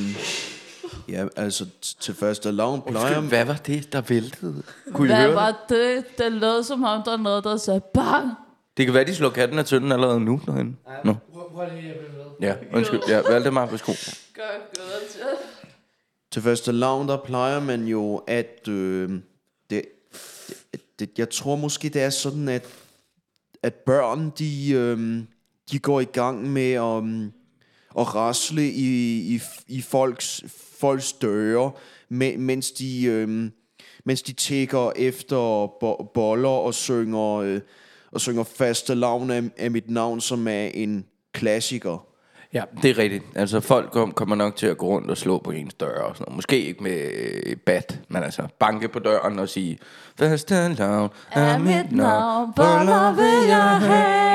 ja, 1.09 1.25
altså 1.35 1.65
t- 1.85 1.95
til 1.99 2.13
første 2.13 2.51
lavn 2.51 2.81
plejer... 2.87 3.05
Undskyld, 3.17 3.29
hvad 3.29 3.45
var 3.45 3.55
det, 3.55 3.93
der 3.93 4.01
væltede? 4.01 4.63
Kunne 4.93 5.07
I 5.07 5.07
Hvad 5.07 5.17
høre 5.17 5.27
det? 5.27 5.35
var 5.35 5.65
det? 5.69 6.05
Det 6.17 6.31
lød 6.31 6.63
som 6.63 6.83
om, 6.83 7.01
der 7.05 7.11
var 7.11 7.17
noget, 7.17 7.43
der 7.43 7.57
sagde 7.57 7.81
bang. 7.93 8.31
Det 8.77 8.85
kan 8.85 8.93
være, 8.93 9.03
de 9.05 9.15
slår 9.15 9.29
katten 9.29 9.59
af 9.59 9.65
tynden 9.65 9.91
allerede 9.91 10.19
nu. 10.19 10.41
Derinde. 10.45 10.75
Nå. 11.05 11.15
Prøv 11.33 11.67
lige 11.75 11.89
at 11.93 11.95
med. 12.39 12.47
Ja, 12.49 12.55
undskyld. 12.73 12.99
Ja, 13.07 13.21
Valdemar, 13.21 13.65
værsgo. 13.65 13.91
Gør 14.33 14.41
godt. 14.75 15.17
Til 16.31 16.41
første 16.41 16.71
lavn, 16.71 17.07
der 17.07 17.17
plejer 17.17 17.59
man 17.59 17.85
jo 17.87 18.15
at... 18.15 18.67
Øh, 18.67 19.09
det, 19.69 19.81
det, 20.71 20.81
det, 20.99 21.09
jeg 21.17 21.29
tror 21.29 21.55
måske, 21.55 21.89
det 21.89 22.01
er 22.01 22.09
sådan, 22.09 22.49
at, 22.49 22.65
at 23.63 23.73
børn, 23.73 24.33
de, 24.39 24.71
øh, 24.71 25.23
de 25.71 25.79
går 25.79 25.99
i 25.99 26.03
gang 26.05 26.51
med 26.51 26.71
at, 26.71 26.81
um, 26.81 27.31
at 27.99 28.15
rasle 28.15 28.69
i, 28.71 29.19
i, 29.35 29.41
i 29.67 29.81
folks, 29.81 30.43
folks 30.79 31.13
døre, 31.13 31.71
me- 32.11 32.37
mens 32.37 32.71
de... 32.71 33.03
Øh, 33.03 33.49
mens 34.05 34.21
de 34.21 34.33
tækker 34.33 34.91
efter 34.95 35.67
bo- 35.79 36.11
boller 36.13 36.49
og 36.49 36.73
synger, 36.73 37.35
øh, 37.35 37.61
og 38.11 38.21
synger 38.21 38.43
faste 38.43 38.95
lavn 38.95 39.31
af, 39.31 39.43
af 39.57 39.71
mit 39.71 39.89
navn, 39.89 40.21
som 40.21 40.47
er 40.47 40.65
en 40.73 41.05
klassiker. 41.33 42.05
Ja, 42.53 42.63
det 42.81 42.89
er 42.89 42.97
rigtigt. 42.97 43.23
Altså, 43.35 43.59
folk 43.59 43.91
kom, 43.91 44.11
kommer 44.11 44.35
nok 44.35 44.55
til 44.55 44.67
at 44.67 44.77
gå 44.77 44.87
rundt 44.87 45.11
og 45.11 45.17
slå 45.17 45.37
på 45.39 45.51
ens 45.51 45.73
dør 45.73 46.01
og 46.01 46.15
sådan 46.15 46.25
noget. 46.27 46.35
Måske 46.35 46.65
ikke 46.65 46.83
med 46.83 47.11
øh, 47.45 47.55
bat, 47.55 47.99
men 48.07 48.23
altså 48.23 48.47
banke 48.59 48.87
på 48.87 48.99
døren 48.99 49.39
og 49.39 49.49
sige, 49.49 49.77
Faste 50.19 50.73
lavn 50.73 51.09
er 51.31 51.57
mit 51.57 51.91
navn, 51.91 52.53
boller 52.55 53.15
vil 53.15 53.47
jeg 53.49 53.77
have. 53.79 54.32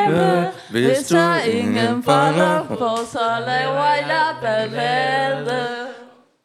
Hvis 0.70 1.08
der 1.08 1.42
ingen 1.42 2.02
boller 2.02 2.64
får, 2.68 3.06
så 3.12 3.44
laver 3.46 3.94
jeg 3.94 4.36
ballade. 4.42 5.66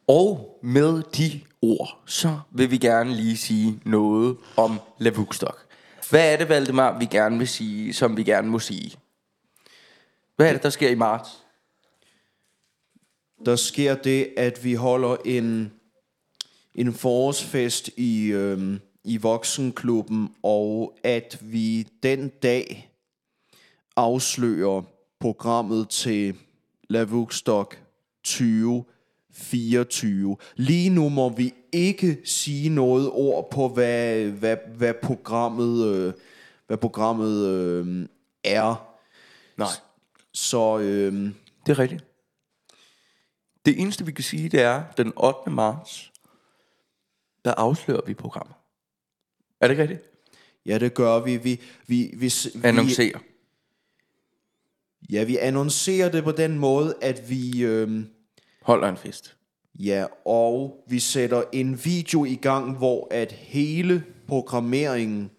Og 0.08 0.58
med 0.62 1.02
de 1.16 1.40
ord, 1.62 1.98
så 2.06 2.38
vil 2.50 2.70
vi 2.70 2.78
gerne 2.78 3.14
lige 3.14 3.36
sige 3.36 3.80
noget 3.84 4.36
om 4.56 4.80
Lavukstock. 4.98 5.58
Hvad 6.10 6.32
er 6.32 6.36
det, 6.36 6.48
Valdemar, 6.48 6.98
vi 6.98 7.04
gerne 7.04 7.38
vil 7.38 7.48
sige, 7.48 7.94
som 7.94 8.16
vi 8.16 8.22
gerne 8.22 8.48
må 8.48 8.58
sige? 8.58 8.96
Hvad 10.36 10.48
er 10.48 10.52
det, 10.52 10.62
der 10.62 10.70
sker 10.70 10.90
i 10.90 10.94
marts? 10.94 11.44
der 13.46 13.56
sker 13.56 13.94
det, 13.94 14.28
at 14.36 14.64
vi 14.64 14.74
holder 14.74 15.16
en, 15.24 15.72
en 16.74 16.94
forårsfest 16.94 17.90
i, 17.96 18.26
øhm, 18.26 18.80
i 19.04 19.16
Voksenklubben, 19.16 20.34
og 20.42 20.98
at 21.04 21.38
vi 21.40 21.82
den 22.02 22.28
dag 22.28 22.90
afslører 23.96 24.82
programmet 25.20 25.88
til 25.88 26.36
Lavukstock 26.88 27.82
2024. 28.24 30.36
Lige 30.56 30.90
nu 30.90 31.08
må 31.08 31.28
vi 31.28 31.54
ikke 31.72 32.18
sige 32.24 32.68
noget 32.68 33.10
ord 33.10 33.50
på, 33.50 33.68
hvad, 33.68 34.24
hvad, 34.24 34.56
hvad 34.76 34.94
programmet, 35.02 35.86
øh, 35.86 36.12
hvad 36.66 36.76
programmet 36.76 37.46
øh, 37.46 38.08
er. 38.44 38.96
Nej. 39.56 39.68
Så 40.32 40.78
øh, 40.78 41.12
Det 41.66 41.72
er 41.72 41.78
rigtigt. 41.78 42.04
Det 43.66 43.80
eneste, 43.80 44.06
vi 44.06 44.12
kan 44.12 44.24
sige, 44.24 44.48
det 44.48 44.60
er, 44.60 44.82
den 44.96 45.12
8. 45.16 45.50
marts, 45.50 46.12
der 47.44 47.54
afslører 47.54 48.00
vi 48.06 48.14
programmet. 48.14 48.54
Er 49.60 49.68
det 49.68 49.78
rigtigt? 49.78 50.00
Ja, 50.66 50.78
det 50.78 50.94
gør 50.94 51.20
vi. 51.20 51.36
Vi, 51.36 51.60
vi, 51.86 52.14
vi, 52.16 52.32
vi, 52.54 52.60
Annoncerer. 52.64 53.18
Ja, 55.10 55.24
vi 55.24 55.36
annoncerer 55.38 56.08
det 56.08 56.24
på 56.24 56.32
den 56.32 56.58
måde, 56.58 56.94
at 57.02 57.30
vi... 57.30 57.62
Øhm, 57.62 58.08
Holder 58.62 58.88
en 58.88 58.96
fest. 58.96 59.36
ja, 59.78 60.06
og 60.26 60.84
vi 60.88 60.98
sætter 60.98 61.42
en 61.52 61.84
video 61.84 62.24
i 62.24 62.34
gang, 62.34 62.76
hvor 62.78 63.08
at 63.10 63.32
hele 63.32 64.04
programmeringen, 64.28 65.30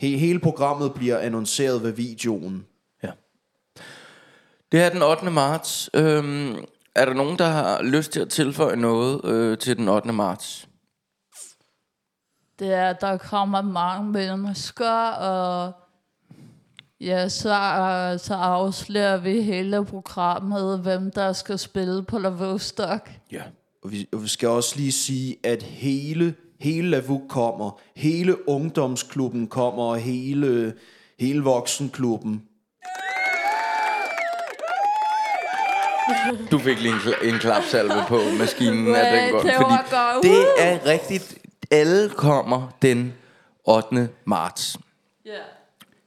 he, 0.00 0.18
hele 0.18 0.38
programmet 0.38 0.94
bliver 0.94 1.18
annonceret 1.18 1.82
ved 1.82 1.92
videoen. 1.92 2.66
Ja. 3.02 3.10
Det 4.72 4.82
er 4.82 4.88
den 4.88 5.02
8. 5.02 5.30
marts. 5.30 5.90
Øhm, 5.94 6.54
er 6.94 7.04
der 7.04 7.12
nogen, 7.14 7.38
der 7.38 7.46
har 7.46 7.82
lyst 7.82 8.12
til 8.12 8.20
at 8.20 8.28
tilføje 8.28 8.76
noget 8.76 9.24
øh, 9.24 9.58
til 9.58 9.76
den 9.76 9.88
8. 9.88 10.12
marts? 10.12 10.68
Det 12.58 12.72
er, 12.72 12.90
at 12.90 13.00
der 13.00 13.16
kommer 13.18 13.62
mange 13.62 14.12
mennesker, 14.12 15.08
og 15.10 15.72
ja, 17.04 17.28
så, 17.28 17.50
øh, 17.54 18.20
så 18.20 18.34
afslører 18.34 19.16
vi 19.16 19.42
hele 19.42 19.84
programmet, 19.84 20.78
hvem 20.78 21.10
der 21.10 21.32
skal 21.32 21.58
spille 21.58 22.02
på 22.04 22.18
Lavostok. 22.18 23.10
Ja. 23.32 23.42
Og 23.84 23.92
vi, 23.92 24.08
og 24.12 24.22
vi 24.22 24.28
skal 24.28 24.48
også 24.48 24.76
lige 24.76 24.92
sige, 24.92 25.36
at 25.44 25.62
hele, 25.62 26.34
hele 26.60 26.90
Lavuk 26.90 27.20
kommer, 27.28 27.80
hele 27.96 28.48
ungdomsklubben 28.48 29.46
kommer, 29.46 29.82
og 29.82 29.98
hele, 29.98 30.74
hele 31.20 31.42
voksenklubben. 31.42 32.42
Du 36.50 36.58
fik 36.58 36.80
lige 36.80 36.92
en, 36.94 36.98
kla- 37.00 37.24
en 37.26 37.38
klapsalve 37.38 37.94
på 38.08 38.18
maskinen. 38.38 38.94
af 38.94 39.12
den 39.22 39.30
grund, 39.32 39.48
det 39.48 39.54
var 39.58 39.86
fordi. 40.14 40.28
Det 40.28 40.44
er 40.58 40.86
rigtigt. 40.86 41.38
Alle 41.70 42.08
kommer 42.10 42.68
den 42.82 43.12
8. 43.64 44.08
marts. 44.24 44.76
Ja. 45.26 45.30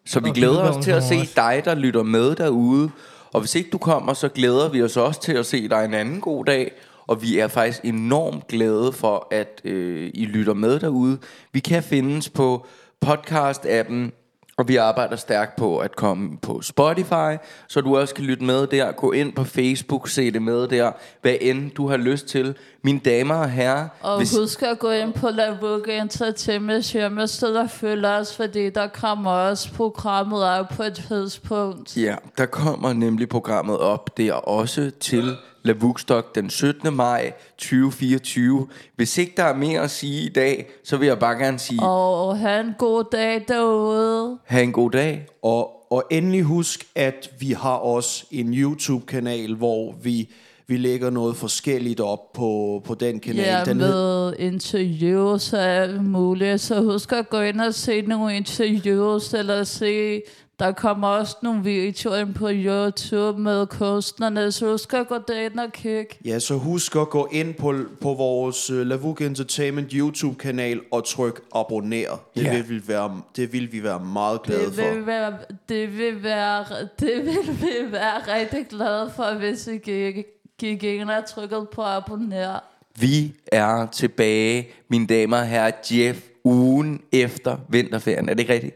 Så 0.08 0.20
vi 0.20 0.30
glæder 0.30 0.62
os 0.62 0.86
til 0.86 0.92
at 0.92 1.04
se 1.04 1.30
dig, 1.36 1.62
der 1.66 1.76
lytter 1.76 2.04
med 2.04 2.36
derude. 2.36 2.90
Og 3.34 3.40
hvis 3.40 3.56
ikke 3.56 3.70
du 3.70 3.78
kommer, 3.78 4.14
så 4.14 4.30
glæder 4.30 4.70
vi 4.70 4.84
os 4.84 4.98
også 4.98 5.22
til 5.22 5.34
at 5.34 5.46
se 5.46 5.68
dig 5.70 5.86
en 5.86 5.94
anden 5.94 6.22
god 6.22 6.46
dag. 6.46 6.72
Og 7.08 7.22
vi 7.22 7.40
er 7.40 7.48
faktisk 7.48 7.80
enormt 7.84 8.48
glade 8.48 8.92
for, 8.92 9.28
at 9.32 9.62
øh, 9.64 10.12
I 10.14 10.26
lytter 10.26 10.54
med 10.54 10.80
derude. 10.80 11.18
Vi 11.54 11.60
kan 11.60 11.84
findes 11.84 12.30
på 12.30 12.66
podcast-appen, 13.06 14.27
og 14.58 14.68
vi 14.68 14.76
arbejder 14.76 15.16
stærkt 15.16 15.56
på 15.56 15.78
at 15.78 15.96
komme 15.96 16.38
på 16.38 16.62
Spotify, 16.62 17.38
så 17.68 17.82
du 17.82 17.98
også 17.98 18.16
kan 18.16 18.26
lytte 18.26 18.44
med 18.44 18.68
der. 18.68 18.92
Gå 18.92 19.12
ind 19.12 19.34
på 19.34 19.44
Facebook, 19.44 20.10
se 20.10 20.32
det 20.32 20.42
med 20.42 20.68
der. 20.68 20.92
Hvad 21.22 21.36
end 21.42 21.72
du 21.72 21.88
har 21.88 21.98
lyst 21.98 22.28
til. 22.28 22.56
Mine 22.84 23.00
damer 23.00 23.36
og 23.36 23.50
herrer, 23.50 23.88
Og 24.02 24.18
hvis, 24.18 24.38
husk 24.38 24.64
at 24.64 24.80
gå 24.80 24.90
ind 24.90 25.14
på 25.14 25.30
Lavuk 25.30 25.88
Entertainment 25.88 26.92
hjemmeside 26.92 27.60
og 27.60 27.70
følge 27.70 28.08
os, 28.08 28.36
fordi 28.36 28.70
der 28.70 28.88
kommer 28.88 29.32
også 29.32 29.74
programmet 29.74 30.44
op 30.44 30.70
på 30.70 30.84
et 30.84 31.02
tidspunkt. 31.08 31.98
Ja, 31.98 32.16
der 32.38 32.46
kommer 32.46 32.94
nemlig 32.94 33.30
programmet 33.30 33.78
op 33.78 34.18
der 34.18 34.34
også 34.34 34.92
til 35.00 35.36
Lavukstock 35.68 36.36
den 36.36 36.50
17. 36.50 36.94
maj 36.96 37.34
2024. 37.58 38.68
Hvis 38.96 39.18
ikke 39.18 39.34
der 39.38 39.44
er 39.44 39.56
mere 39.56 39.82
at 39.82 39.92
sige 39.92 40.26
i 40.26 40.30
dag, 40.30 40.70
så 40.84 40.98
vil 40.98 41.08
jeg 41.08 41.20
bare 41.20 41.36
gerne 41.36 41.60
sige, 41.60 41.80
Og 41.84 42.38
have 42.40 42.60
en 42.60 42.74
god 42.78 43.04
dag 43.12 43.46
derude. 43.48 44.38
have 44.46 44.64
en 44.64 44.72
god 44.72 44.92
dag. 44.92 45.26
Og, 45.44 45.92
og 45.92 46.04
endelig 46.12 46.44
husk, 46.44 46.88
at 46.96 47.30
vi 47.40 47.52
har 47.52 47.76
også 47.76 48.26
en 48.32 48.54
YouTube-kanal, 48.54 49.56
hvor 49.56 49.96
vi, 50.04 50.30
vi 50.68 50.78
lægger 50.78 51.10
noget 51.10 51.36
forskelligt 51.36 52.00
op 52.00 52.34
på, 52.34 52.82
på 52.86 52.96
den 52.96 53.20
kanal. 53.20 53.46
Ja, 53.46 53.64
den 53.66 53.82
hed- 53.82 53.90
med 53.94 54.34
interviews 54.40 55.54
og 55.54 55.64
alt 55.64 56.04
muligt. 56.04 56.62
Så 56.62 56.82
husk 56.82 57.12
at 57.12 57.30
gå 57.30 57.40
ind 57.40 57.62
og 57.62 57.74
se 57.74 58.02
nogle 58.02 58.36
interviews, 58.38 59.34
eller 59.34 59.64
se, 59.64 60.22
der 60.60 60.72
kommer 60.72 61.08
også 61.08 61.36
nogle 61.44 61.64
videoer 61.64 62.18
ind 62.18 62.34
på 62.34 62.48
YouTube 62.52 63.42
med 63.42 63.68
kunstnerne, 63.68 64.52
så 64.52 64.72
husk 64.72 64.94
at 64.94 65.08
gå 65.08 65.18
derind 65.28 65.60
og 65.60 65.72
kigge. 65.72 66.08
Ja, 66.26 66.40
så 66.40 66.54
husk 66.58 66.96
at 66.96 67.10
gå 67.10 67.28
ind 67.32 67.54
på, 67.54 67.76
på 68.02 68.14
vores 68.14 68.72
uh, 68.72 68.78
Lavuk 68.78 69.22
Entertainment 69.22 69.92
YouTube-kanal 69.92 70.82
og 70.92 71.06
tryk 71.08 71.42
abonner. 71.56 72.22
Det, 72.36 72.44
Ja. 72.44 72.52
vil 72.56 72.70
vi 72.70 72.88
være, 72.88 73.22
det 73.36 73.54
vil 73.54 73.72
vi 73.72 73.84
være 73.84 74.00
meget 74.00 74.44
glade 74.44 74.66
Det 74.66 74.74
for. 74.74 74.94
vil, 74.94 75.06
være, 75.06 75.34
det, 75.70 75.98
vil 75.98 76.24
være, 76.24 76.66
det 77.00 77.26
vil 77.26 77.58
vi 77.62 77.92
være 77.92 78.36
rigtig 78.40 78.66
glade 78.70 79.12
for, 79.16 79.38
hvis 79.38 79.68
I 79.68 79.78
gik, 79.78 80.16
gik 80.60 80.84
ind 80.84 81.10
og 81.10 81.26
trykkede 81.26 81.68
på 81.74 81.82
abonner. 81.84 82.60
Vi 83.00 83.34
er 83.52 83.88
tilbage, 83.92 84.68
mine 84.90 85.08
damer 85.08 85.38
og 85.38 85.48
herrer, 85.48 85.72
Jeff, 85.92 86.20
ugen 86.44 87.02
efter 87.12 87.58
vinterferien. 87.70 88.30
Er 88.30 88.34
det 88.34 88.40
ikke 88.40 88.54
rigtigt? 88.54 88.76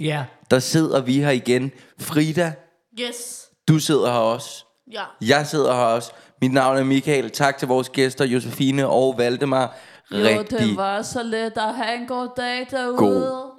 Ja. 0.00 0.24
Der 0.50 0.58
sidder 0.58 1.00
vi 1.00 1.20
her 1.20 1.30
igen. 1.30 1.72
Frida, 2.00 2.52
Yes. 3.00 3.46
du 3.68 3.78
sidder 3.78 4.12
her 4.12 4.18
også. 4.18 4.64
Ja. 4.92 5.04
Jeg 5.20 5.46
sidder 5.46 5.72
her 5.74 5.80
også. 5.82 6.12
Mit 6.42 6.52
navn 6.52 6.76
er 6.76 6.84
Michael. 6.84 7.30
Tak 7.30 7.58
til 7.58 7.68
vores 7.68 7.88
gæster, 7.88 8.24
Josefine 8.24 8.86
og 8.88 9.14
Valdemar. 9.18 9.76
Jo, 10.12 10.16
Rigtig 10.16 10.58
det 10.58 10.76
var 10.76 11.02
så 11.02 11.22
let 11.22 11.52
at 11.56 11.74
have 11.74 11.94
en 11.96 12.06
god 12.06 12.28
dag 12.36 12.66
derude. 12.70 12.96
God. 12.96 13.50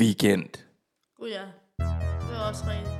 weekend. 0.00 0.48
Gud 1.20 1.28
ja. 1.28 1.42
Det 1.78 2.36
var 2.38 2.48
også 2.48 2.64
rigtigt. 2.68 2.99